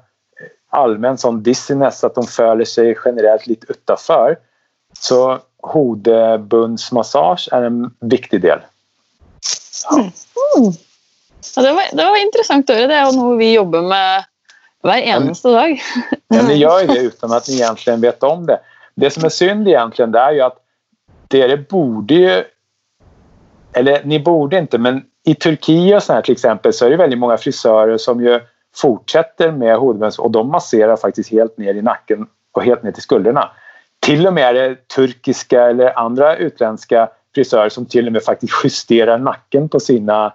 [0.70, 4.38] allmän sån dizziness att de följer sig generellt lite utanför.
[5.00, 8.60] Så hodebundsmassage är en viktig del.
[9.92, 10.00] Ja.
[10.00, 10.74] Mm.
[11.56, 12.88] Ja, det, var, det var intressant att höra.
[12.88, 14.26] Det är något vi jobbar med
[14.84, 15.82] varje eneste dag.
[16.28, 18.60] Ja, ni gör ju det utan att ni egentligen vet om det.
[18.96, 20.58] Det som är synd egentligen det är ju att
[21.28, 22.44] det borde ju...
[23.74, 26.98] Eller ni borde inte, men i Turkiet och så här, till exempel så är det
[26.98, 28.40] väldigt många frisörer som ju
[28.76, 33.04] fortsätter med hodeböns och de masserar faktiskt helt ner i nacken och helt ner till
[33.04, 33.52] skulderna.
[34.00, 38.54] Till och med är det turkiska eller andra utländska frisörer som till och med faktiskt
[38.64, 40.34] justerar nacken på sina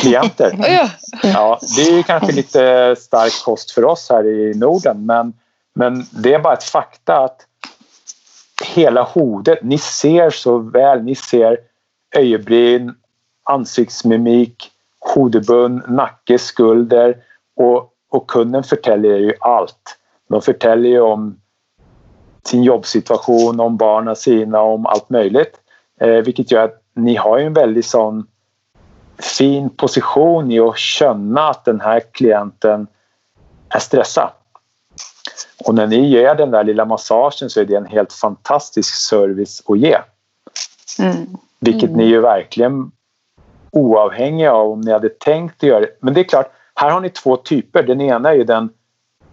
[0.00, 0.52] klienter.
[1.22, 1.58] Ja.
[1.76, 5.32] Det är ju kanske lite stark kost för oss här i Norden men,
[5.74, 7.40] men det är bara ett fakta att
[8.64, 11.58] hela hodet, ni ser så väl, ni ser
[12.16, 12.94] öjebryn,
[13.46, 14.70] ansiktsmimik,
[15.14, 17.16] hodebund, nacke, skulder
[17.56, 19.98] och, och kunden förtäljer ju allt.
[20.28, 21.40] De förtäljer ju om
[22.46, 25.60] sin jobbsituation, om barnen sina, om allt möjligt.
[26.00, 28.26] Eh, vilket gör att ni har ju en väldigt sån
[29.18, 32.86] fin position i att känna att den här klienten
[33.68, 34.30] är stressad.
[35.66, 39.62] Och när ni ger den där lilla massagen så är det en helt fantastisk service
[39.66, 39.98] att ge.
[40.98, 41.26] Mm.
[41.60, 42.90] Vilket ni ju verkligen
[43.76, 45.96] oavhängiga av om ni hade tänkt att göra det.
[46.00, 47.82] Men det är klart, här har ni två typer.
[47.82, 48.68] Den ena är ju den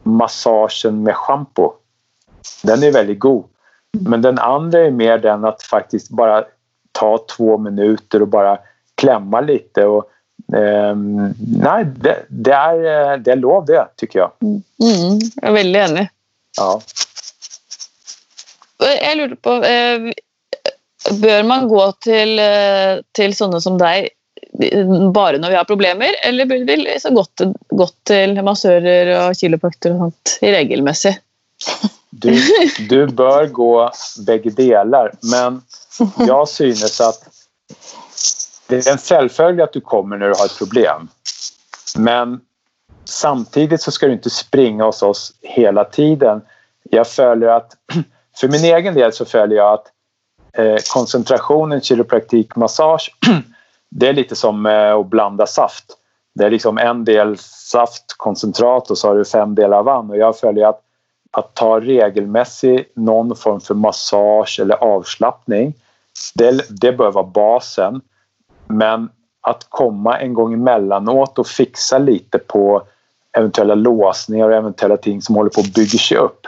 [0.03, 1.73] massagen med schampo.
[2.63, 3.45] Den är väldigt god.
[3.99, 6.45] Men den andra är mer den att faktiskt bara
[6.91, 8.57] ta två minuter och bara
[8.95, 9.85] klämma lite.
[9.85, 10.09] Och,
[10.57, 10.95] eh,
[11.57, 14.31] nej, det, det, är, det är lov det, tycker jag.
[14.41, 16.07] Mm, jeg er veldig enig.
[16.57, 16.81] Ja.
[18.83, 20.11] Jeg lurte på eh,
[21.21, 24.11] Bør man gå til, eh, til sånne som deg
[25.13, 29.37] bare når vi har problemer, eller burde vi liksom gått, til- gått til massører og
[29.39, 31.15] kiropraktorer og sånt regelmessig?
[32.09, 32.33] Du,
[32.89, 33.91] du bör gå
[34.27, 35.61] bägge delar men
[36.27, 37.29] jag synes att
[38.67, 41.07] det är en självföljd att du kommer när du har ett problem.
[41.97, 42.39] Men
[43.05, 46.41] samtidigt så ska du inte springa hos oss hela tiden.
[46.89, 47.71] Jag följer att,
[48.37, 49.85] för min egen del så följer jag att
[50.57, 53.11] eh, koncentrationen kiropraktik massage
[53.95, 55.85] det är lite som eh, att blanda saft.
[56.35, 57.37] Det är liksom en del
[57.71, 60.79] saftkoncentrat och så har du fem delar vann och jag följer att
[61.35, 65.73] att ta regelmässig någon form för massage eller avslappning
[66.35, 68.01] det, det bör vara basen.
[68.67, 69.09] Men
[69.41, 72.83] att komma en gång emellanåt och fixa lite på
[73.37, 76.47] eventuella låsningar och eventuella ting som håller på att bygga sig upp.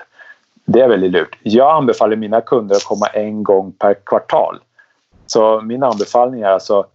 [0.65, 1.39] Det är väldigt lurt.
[1.43, 4.59] Jag anbefaller mina kunder att komma en gång per kvartal.
[5.25, 6.85] Så min anbefallning är alltså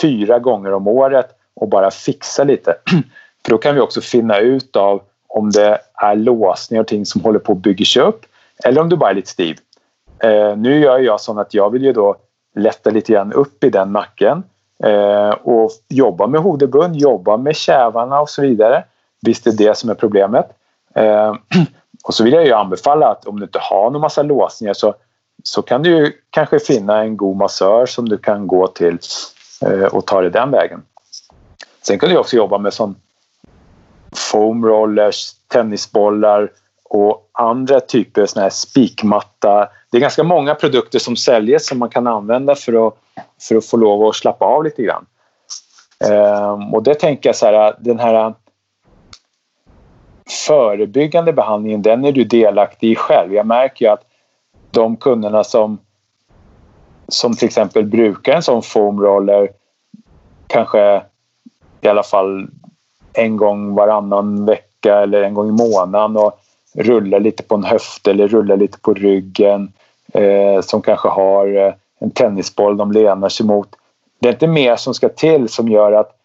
[0.00, 2.74] fyra gånger om året och bara fixa lite.
[3.44, 7.20] För då kan vi också finna ut av om det är låsningar och ting som
[7.20, 8.26] håller på att bygga sig upp
[8.64, 9.58] eller om du bara är lite stiv.
[10.18, 12.16] Eh, nu gör jag så att jag vill ju då
[12.56, 14.42] lätta lite grann upp i den nacken
[14.84, 18.84] eh, och jobba med hodebund, jobba med kävarna och så vidare.
[19.22, 20.46] Visst är det som är problemet.
[20.94, 21.34] Eh,
[22.04, 24.94] och så vill jag ju anbefalla att om du inte har någon massa låsningar så,
[25.44, 28.98] så kan du ju kanske finna en god massör som du kan gå till
[29.66, 30.82] Eh, och ta det den vägen.
[31.82, 32.96] Sen kunde jag också jobba med sån
[34.12, 36.50] foam rollers, tennisbollar
[36.84, 39.68] och andra typer såna här spikmatta.
[39.90, 42.94] Det är ganska många produkter som säljs som man kan använda för att,
[43.40, 45.06] för att få lov att slappa av lite grann.
[46.04, 48.34] Ehm, och det tänker jag så här, den här
[50.46, 53.34] förebyggande behandlingen den är du delaktig i själv.
[53.34, 54.04] Jag märker ju att
[54.70, 55.78] de kunderna som
[57.10, 59.48] som till exempel brukar en sån foamroller
[60.46, 61.02] kanske
[61.80, 62.48] i alla fall
[63.12, 66.40] en gång varannan vecka eller en gång i månaden och
[66.74, 69.72] rullar lite på en höft eller rullar lite på ryggen
[70.12, 73.68] eh, som kanske har eh, en tennisboll de lenar sig mot.
[74.20, 76.16] Det är inte mer som ska till som gör att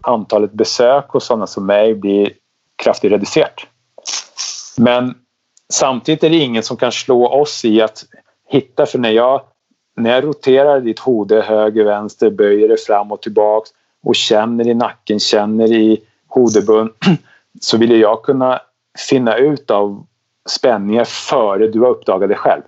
[0.00, 2.32] antalet besök hos sådana som mig blir
[2.76, 3.60] kraftigt reducerat.
[4.78, 5.14] Men
[5.72, 8.04] samtidigt är det ingen som kan slå oss i att
[8.48, 9.40] hitta, för när jag,
[9.96, 13.70] när jag roterar ditt hode höger, vänster, böjer det fram och tillbaks
[14.02, 16.90] och känner i nacken, känner i hodebund
[17.60, 18.60] så vill jag kunna
[19.08, 20.06] finna ut av
[20.48, 22.62] spänningar före du har uppdagat det själv.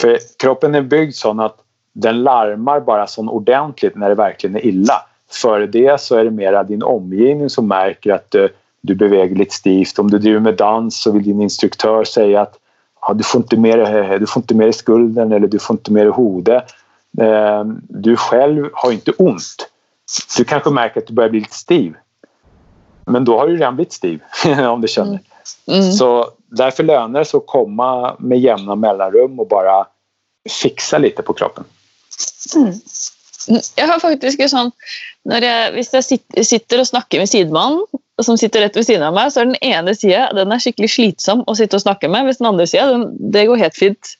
[0.00, 1.56] För kroppen är byggd så att
[1.92, 4.94] den larmar bara så ordentligt när det verkligen är illa.
[5.30, 8.48] Före det så är det mera din omgivning som märker att du,
[8.80, 9.98] du beväger lite stivt.
[9.98, 12.58] Om du driver med dans så vill din instruktör säga att
[13.06, 15.92] ja, du, får inte mer, du får inte mer i skulden eller du får inte
[15.92, 16.64] mer i hodet.
[17.20, 19.68] Eh, du själv har inte ont.
[20.36, 21.94] Du kanske märker att du börjar bli lite stiv.
[23.06, 24.20] Men då har du redan blivit stiv
[24.72, 25.20] om du känner.
[25.66, 25.92] Mm.
[25.92, 29.86] Så därför lönar det sig att komma med jämna mellanrum och bara
[30.62, 31.64] fixa lite på kroppen.
[32.56, 32.72] Mm.
[33.76, 34.70] Jeg har faktisk en sånn
[35.30, 37.84] når jeg, Hvis jeg sit- sitter og snakker med sidemannen,
[38.24, 40.88] som sitter rett ved siden av meg, så er den ene sida den er skikkelig
[40.94, 42.24] slitsom å sitte og snakke med.
[42.24, 43.02] Hvis den andre sida,
[43.34, 44.16] det går helt fint.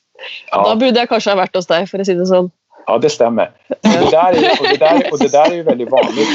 [0.53, 2.51] Da Ja, burde jeg kanskje ha vært hos deg, for å si det sånn.
[2.86, 3.51] ja det stämmer.
[3.68, 6.28] Och det, där är, och, det där, och det där är ju väldigt vanligt,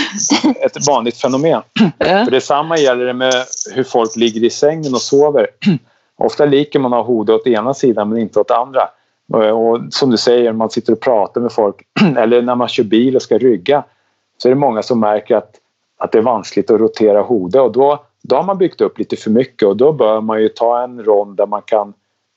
[0.62, 1.62] ett vanligt fenomen.
[1.97, 2.26] Ja.
[2.26, 3.34] För detsamma gäller det med
[3.74, 5.47] hur folk ligger i sängen och sover.
[6.18, 8.89] Ofta liker man ha hodet åt ena sidan men inte åt andra.
[9.34, 11.76] Och, och som du säger, man sitter och pratar med folk
[12.18, 13.84] eller när man kör bil och ska rygga
[14.38, 15.51] så är det många som märker att,
[16.02, 19.16] att det är vanskligt att rotera hodet och då, då har man byggt upp lite
[19.16, 21.93] för mycket och då bör man ju ta en rond där man kan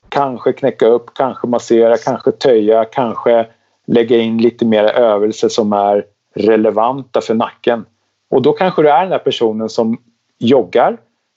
[0.08, 3.46] kanske knäcka upp, kanske massera, kanske töja, kanske
[3.86, 6.04] lägga in lite mer övelser som är
[6.34, 7.86] relevanta för nacken.
[8.30, 9.96] Och då kanske du är den där personen som
[10.38, 10.96] joggar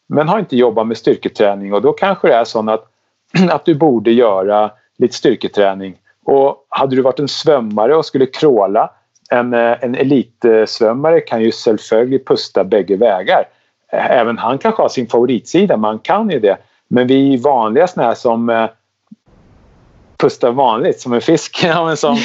[0.09, 2.85] men har inte jobbat med styrketräning och då kanske det är så att,
[3.49, 5.95] att du borde göra lite styrketräning.
[6.25, 8.91] Och hade du varit en svömmare och skulle kråla
[9.29, 13.47] en, eh, en elitsvömmare kan ju självföljligt pusta bägge vägar.
[13.91, 16.57] Eh, även han kanske har sin favoritsida, man kan ju det.
[16.87, 18.69] Men vi vanliga såna här som eh,
[20.17, 21.57] pustar vanligt som en fisk,
[21.95, 22.17] som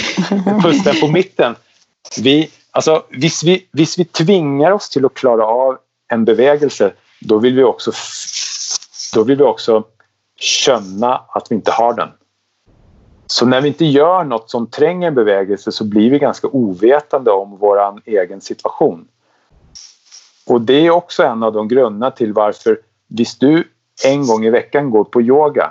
[0.62, 1.54] pustar på mitten.
[2.22, 5.78] Vi, alltså, visst, vi, visst vi tvingar oss till att klara av
[6.08, 7.92] en bevägelse då vill vi också,
[9.14, 9.84] då vill vi också
[10.36, 12.08] känna att vi inte har den.
[13.32, 17.30] Så när vi inte gör något som tränger en bevägelse så blir vi ganska ovetande
[17.30, 19.08] om vår egen situation.
[20.46, 22.78] Och det är också en av de grunderna till varför
[23.08, 23.68] visst du
[24.04, 25.70] en gång i veckan går på yoga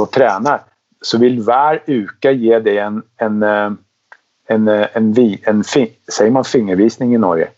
[0.00, 0.62] och tränar
[1.00, 3.72] så vill var uka ge dig en, en, eh,
[4.46, 7.48] en, eh, en, en, en, säger man fingervisning i Norge?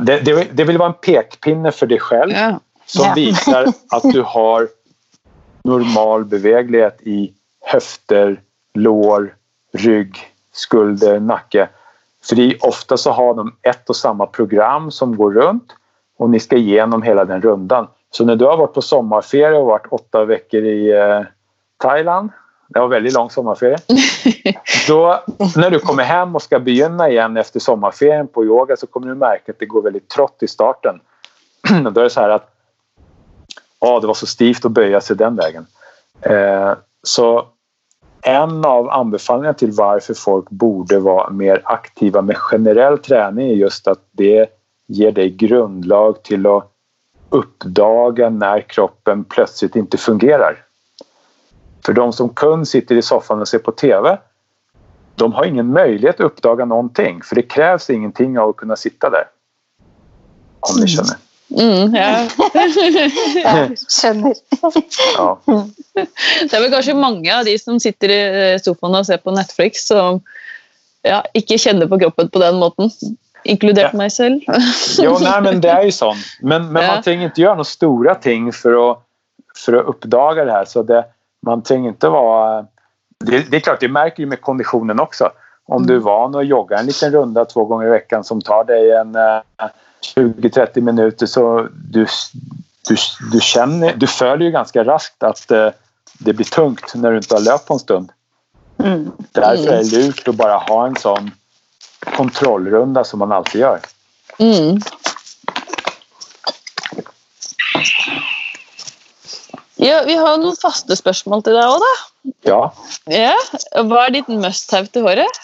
[0.00, 2.32] Det, det, det vill vara en pekpinne för dig själv
[2.86, 4.68] som visar att du har
[5.64, 7.32] normal beveglighet i
[7.64, 8.40] höfter,
[8.74, 9.34] lår,
[9.72, 10.18] rygg,
[10.52, 11.68] skulder, nacke.
[12.22, 15.72] För ofta så har de ett och samma program som går runt
[16.18, 17.86] och ni ska igenom hela den rundan.
[18.10, 21.22] Så när du har varit på sommarferie och varit åtta veckor i eh,
[21.76, 22.30] Thailand
[22.68, 23.78] det var väldigt lång sommarferie.
[24.88, 25.24] Då,
[25.56, 29.14] när du kommer hem och ska begynna igen efter sommarferien på yoga så kommer du
[29.14, 31.00] märka att det går väldigt trått i starten.
[31.92, 32.50] Då är det så här att
[33.80, 35.66] ja, det var så stivt att böja sig den vägen.
[36.20, 37.46] Eh, så
[38.24, 43.88] en av anbefallningarna till varför folk borde vara mer aktiva med generell träning är just
[43.88, 44.48] att det
[44.86, 46.70] ger dig grundlag till att
[47.30, 50.64] uppdaga när kroppen plötsligt inte fungerar.
[51.86, 54.18] För de som kund sitter i soffan och ser på TV
[55.14, 59.10] de har ingen möjlighet att uppdaga någonting för det krävs ingenting av att kunna sitta
[59.10, 59.24] där.
[60.60, 61.16] Om ni känner.
[61.50, 62.28] Mm, ja.
[63.44, 64.34] jag känner.
[65.16, 65.40] ja.
[66.50, 69.30] Det är väl kanske många av de som sitter i eh, soffan och ser på
[69.30, 70.20] Netflix som
[71.02, 72.90] ja, inte känner på kroppen på den måten.
[73.44, 73.96] Inkluderat ja.
[73.98, 74.40] mig själv.
[74.98, 76.14] jo, nej, men det är ju så.
[76.40, 76.94] Men, men ja.
[76.94, 78.98] man tänker inte göra några stora ting för att,
[79.56, 80.64] för att uppdaga det här.
[80.64, 81.04] Så det,
[81.46, 82.66] man tvingar inte vara...
[83.24, 85.30] Det, det, är klart, det märker ju med konditionen också.
[85.66, 85.86] Om mm.
[85.86, 88.90] du är van att jogga en liten runda två gånger i veckan som tar dig
[88.90, 89.40] en eh,
[90.16, 92.06] 20-30 minuter så du,
[92.88, 92.96] du,
[93.32, 95.68] du, känner, du följer ju ganska raskt att eh,
[96.18, 98.12] det blir tungt när du inte har löpt på en stund.
[98.78, 99.10] Mm.
[99.32, 101.30] Därför är det lurt att bara ha en sån
[102.16, 103.80] kontrollrunda som man alltid gör.
[104.38, 104.80] Mm.
[109.76, 111.94] Ja, vi har noen faste spørsmål til deg òg, da.
[112.48, 112.60] Ja.
[113.10, 113.34] ja.
[113.84, 115.40] Hva er ditt must-have til håret?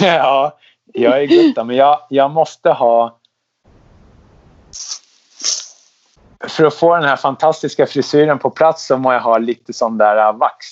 [0.00, 0.52] ja,
[0.92, 3.18] jag är gutta, men jag, jag måste ha...
[6.48, 9.98] För att få den här fantastiska frisyren på plats så måste jag ha lite sån
[9.98, 10.66] där äh, vax.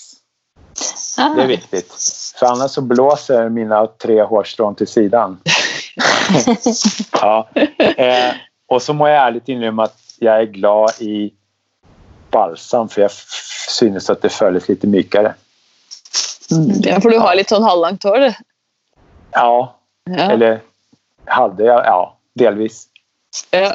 [1.18, 1.28] Ah.
[1.28, 1.94] Det är viktigt.
[2.38, 5.40] För annars så blåser mina tre hårstrån till sidan.
[7.12, 7.48] ja.
[7.78, 8.34] Eh,
[8.68, 11.32] och så må jag ärligt inrymma att jag är glad i
[12.30, 13.10] balsam för jag
[13.68, 15.34] synes att det följs lite mykare.
[16.50, 16.80] Mm.
[16.82, 18.34] Ja, för du har lite sån halvlångt hår?
[19.30, 19.79] Ja.
[20.18, 20.30] Ja.
[20.30, 20.60] eller
[21.24, 22.86] hade jag, ja, delvis.
[23.50, 23.74] Ja.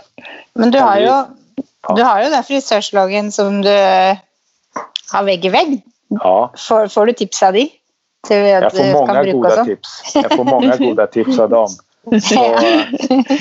[0.53, 1.23] Men du har ju,
[1.95, 3.69] du har ju den frisörslagen som du
[5.11, 5.81] har vägg i vägg.
[6.07, 6.53] Ja.
[6.57, 7.69] Får, får du tips av dem?
[8.29, 10.15] Jag får många goda tips.
[10.15, 11.69] Jag får många goda tips av dem.
[12.21, 12.59] Så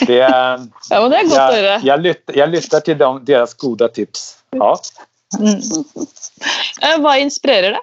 [0.06, 0.58] det, ja,
[0.90, 4.38] men det är gott jag, jag, jag, lyssnar, jag lyssnar till dem, deras goda tips.
[4.50, 4.78] Ja.
[5.38, 5.60] Mm.
[6.82, 7.80] Eh, vad inspirerar dig?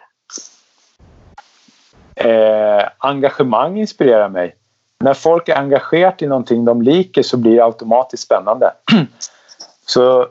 [2.15, 4.55] Eh, engagemang inspirerar mig.
[5.01, 8.73] När folk är engagerade i någonting de liker så blir det automatiskt spännande.
[9.85, 10.27] så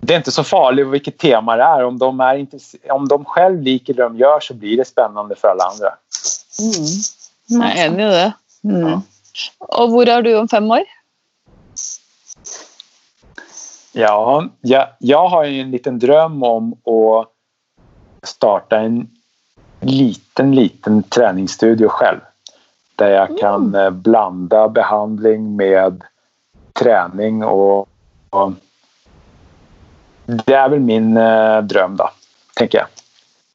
[0.00, 1.84] det är inte så farligt vilket tema det är.
[1.84, 2.46] Om de, är
[2.90, 5.94] om de själv liker det de gör så blir det spännande för alla andra.
[6.60, 6.84] Mm.
[7.46, 8.32] Jag är enig i det.
[8.64, 8.88] Mm.
[8.88, 9.00] Ja.
[9.58, 10.82] Och var är du om fem år?
[13.92, 17.28] Ja, jag, jag har en liten dröm om att
[18.28, 19.08] starta en
[19.80, 22.20] liten, liten träningsstudio själv.
[22.98, 24.02] Där jag kan mm.
[24.02, 26.04] blanda behandling med
[26.72, 27.88] träning och,
[28.30, 28.52] och
[30.26, 32.10] det är väl min eh, dröm då,
[32.56, 32.86] tänker jag.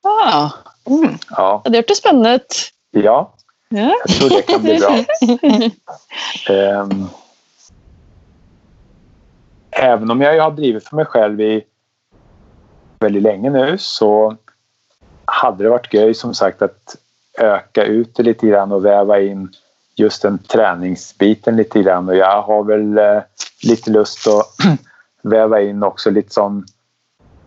[0.02, 0.50] Ah.
[0.86, 1.18] Mm.
[1.30, 1.62] Ja.
[1.66, 2.40] Det låter spännande.
[2.92, 3.34] Ja.
[3.70, 3.96] Ja.
[4.06, 4.96] Jag tror det kan bli bra.
[6.56, 7.08] Ehm,
[9.72, 11.64] även om jag har drivit för mig själv i
[13.00, 14.36] väldigt länge nu så
[15.26, 16.96] hade det varit göj som sagt att
[17.38, 19.50] öka ut det lite grann och väva in
[19.96, 23.22] just den träningsbiten lite grann och jag har väl eh,
[23.64, 24.48] lite lust att
[25.22, 26.66] väva in också lite som,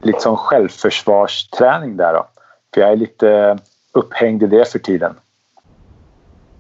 [0.03, 2.27] lite som självförsvarsträning där då.
[2.75, 3.59] För jag är lite
[3.93, 5.15] upphängd i det för tiden.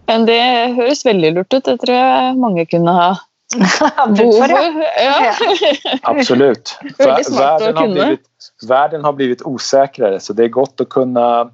[0.06, 0.40] Men det
[0.76, 1.64] høres veldig lurt ut.
[1.64, 3.08] Det tror jeg mange kunne ha
[4.18, 4.50] behov
[5.04, 5.32] ja?
[6.02, 6.78] Absolut.
[6.98, 7.94] Väldigt världen, har kunna.
[7.94, 8.26] blivit,
[8.68, 11.50] världen har blivit osäkrare så det är gott att kunna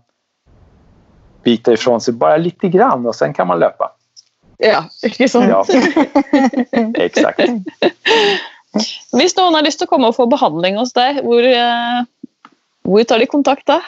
[1.43, 3.93] bita ifrån sig bara lite grann och sen kan man löpa.
[4.59, 4.85] ja,
[5.29, 5.49] sant?
[5.49, 5.65] Ja,
[6.95, 7.41] exakt.
[9.13, 12.01] Hvis noen har lyst til å komme og få behandling hos deg, hvor, eh,
[12.87, 13.83] hvor tar de kontakt da?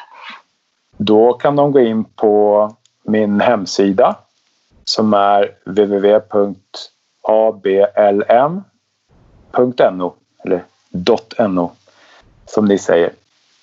[0.98, 4.16] Då kan de gå in på min hemsida
[4.84, 6.54] som är www.ablm.no
[10.44, 10.64] eller
[11.48, 11.72] .no
[12.46, 13.12] som ni säger.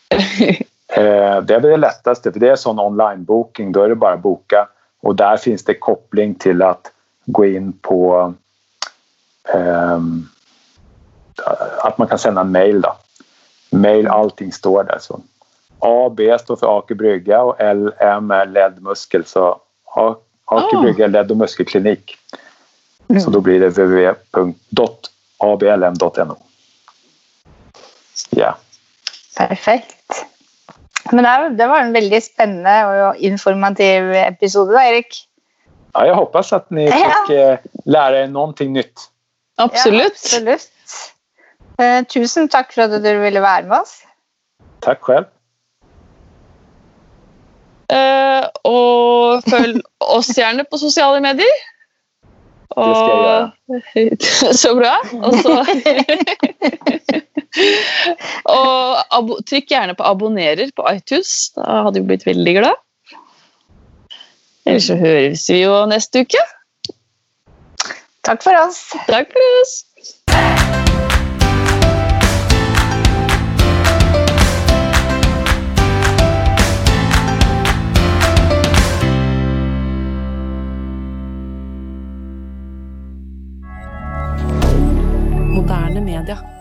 [0.91, 3.71] Eh, Det är väl det lättaste för det är sån onlinebokning.
[3.71, 4.67] Då är det bara att boka
[5.01, 6.91] och där finns det koppling till att
[7.25, 8.33] gå in på
[9.53, 10.29] ehm,
[11.83, 12.95] att man kan sända en mail då.
[13.69, 14.97] Mail, allting står där.
[15.01, 15.19] Så
[15.79, 19.25] AB står för Aker Brygga och LM är ledmuskel.
[19.25, 19.61] Så
[19.95, 20.15] A-
[20.45, 20.81] Aker Ah.
[20.81, 22.17] Brygga led och muskelklinik.
[23.23, 26.35] Så då blir det www.ablm.no.
[28.29, 28.55] Ja,
[29.37, 30.25] Perfekt.
[31.11, 35.27] Men det, det var en veldig spennende og informativ episode, da, Erik.
[35.93, 36.95] ja, jag hoppas att ni Ja.
[37.27, 38.99] fick eh, lära er någonting nytt.
[39.57, 40.01] Absolutt.
[40.31, 40.71] Ja, absolutt.
[41.81, 43.97] Eh, tusen takk for at du ville være med oss.
[44.81, 45.25] Tack själv.
[47.91, 51.57] Eh, og følg oss gjerne på sosiale medier.
[52.71, 54.53] Det skal jeg gjøre.
[54.55, 54.93] Så bra.
[55.19, 55.57] Og så
[58.55, 61.51] Og trykk gjerne på 'abonnerer' på iTunes.
[61.55, 62.79] Da hadde vi blitt veldig glad.
[64.65, 66.43] Ellers så høres vi jo neste uke.
[68.23, 68.93] Takk for oss.
[69.09, 69.83] Takk for oss.
[85.51, 86.60] Moderne media.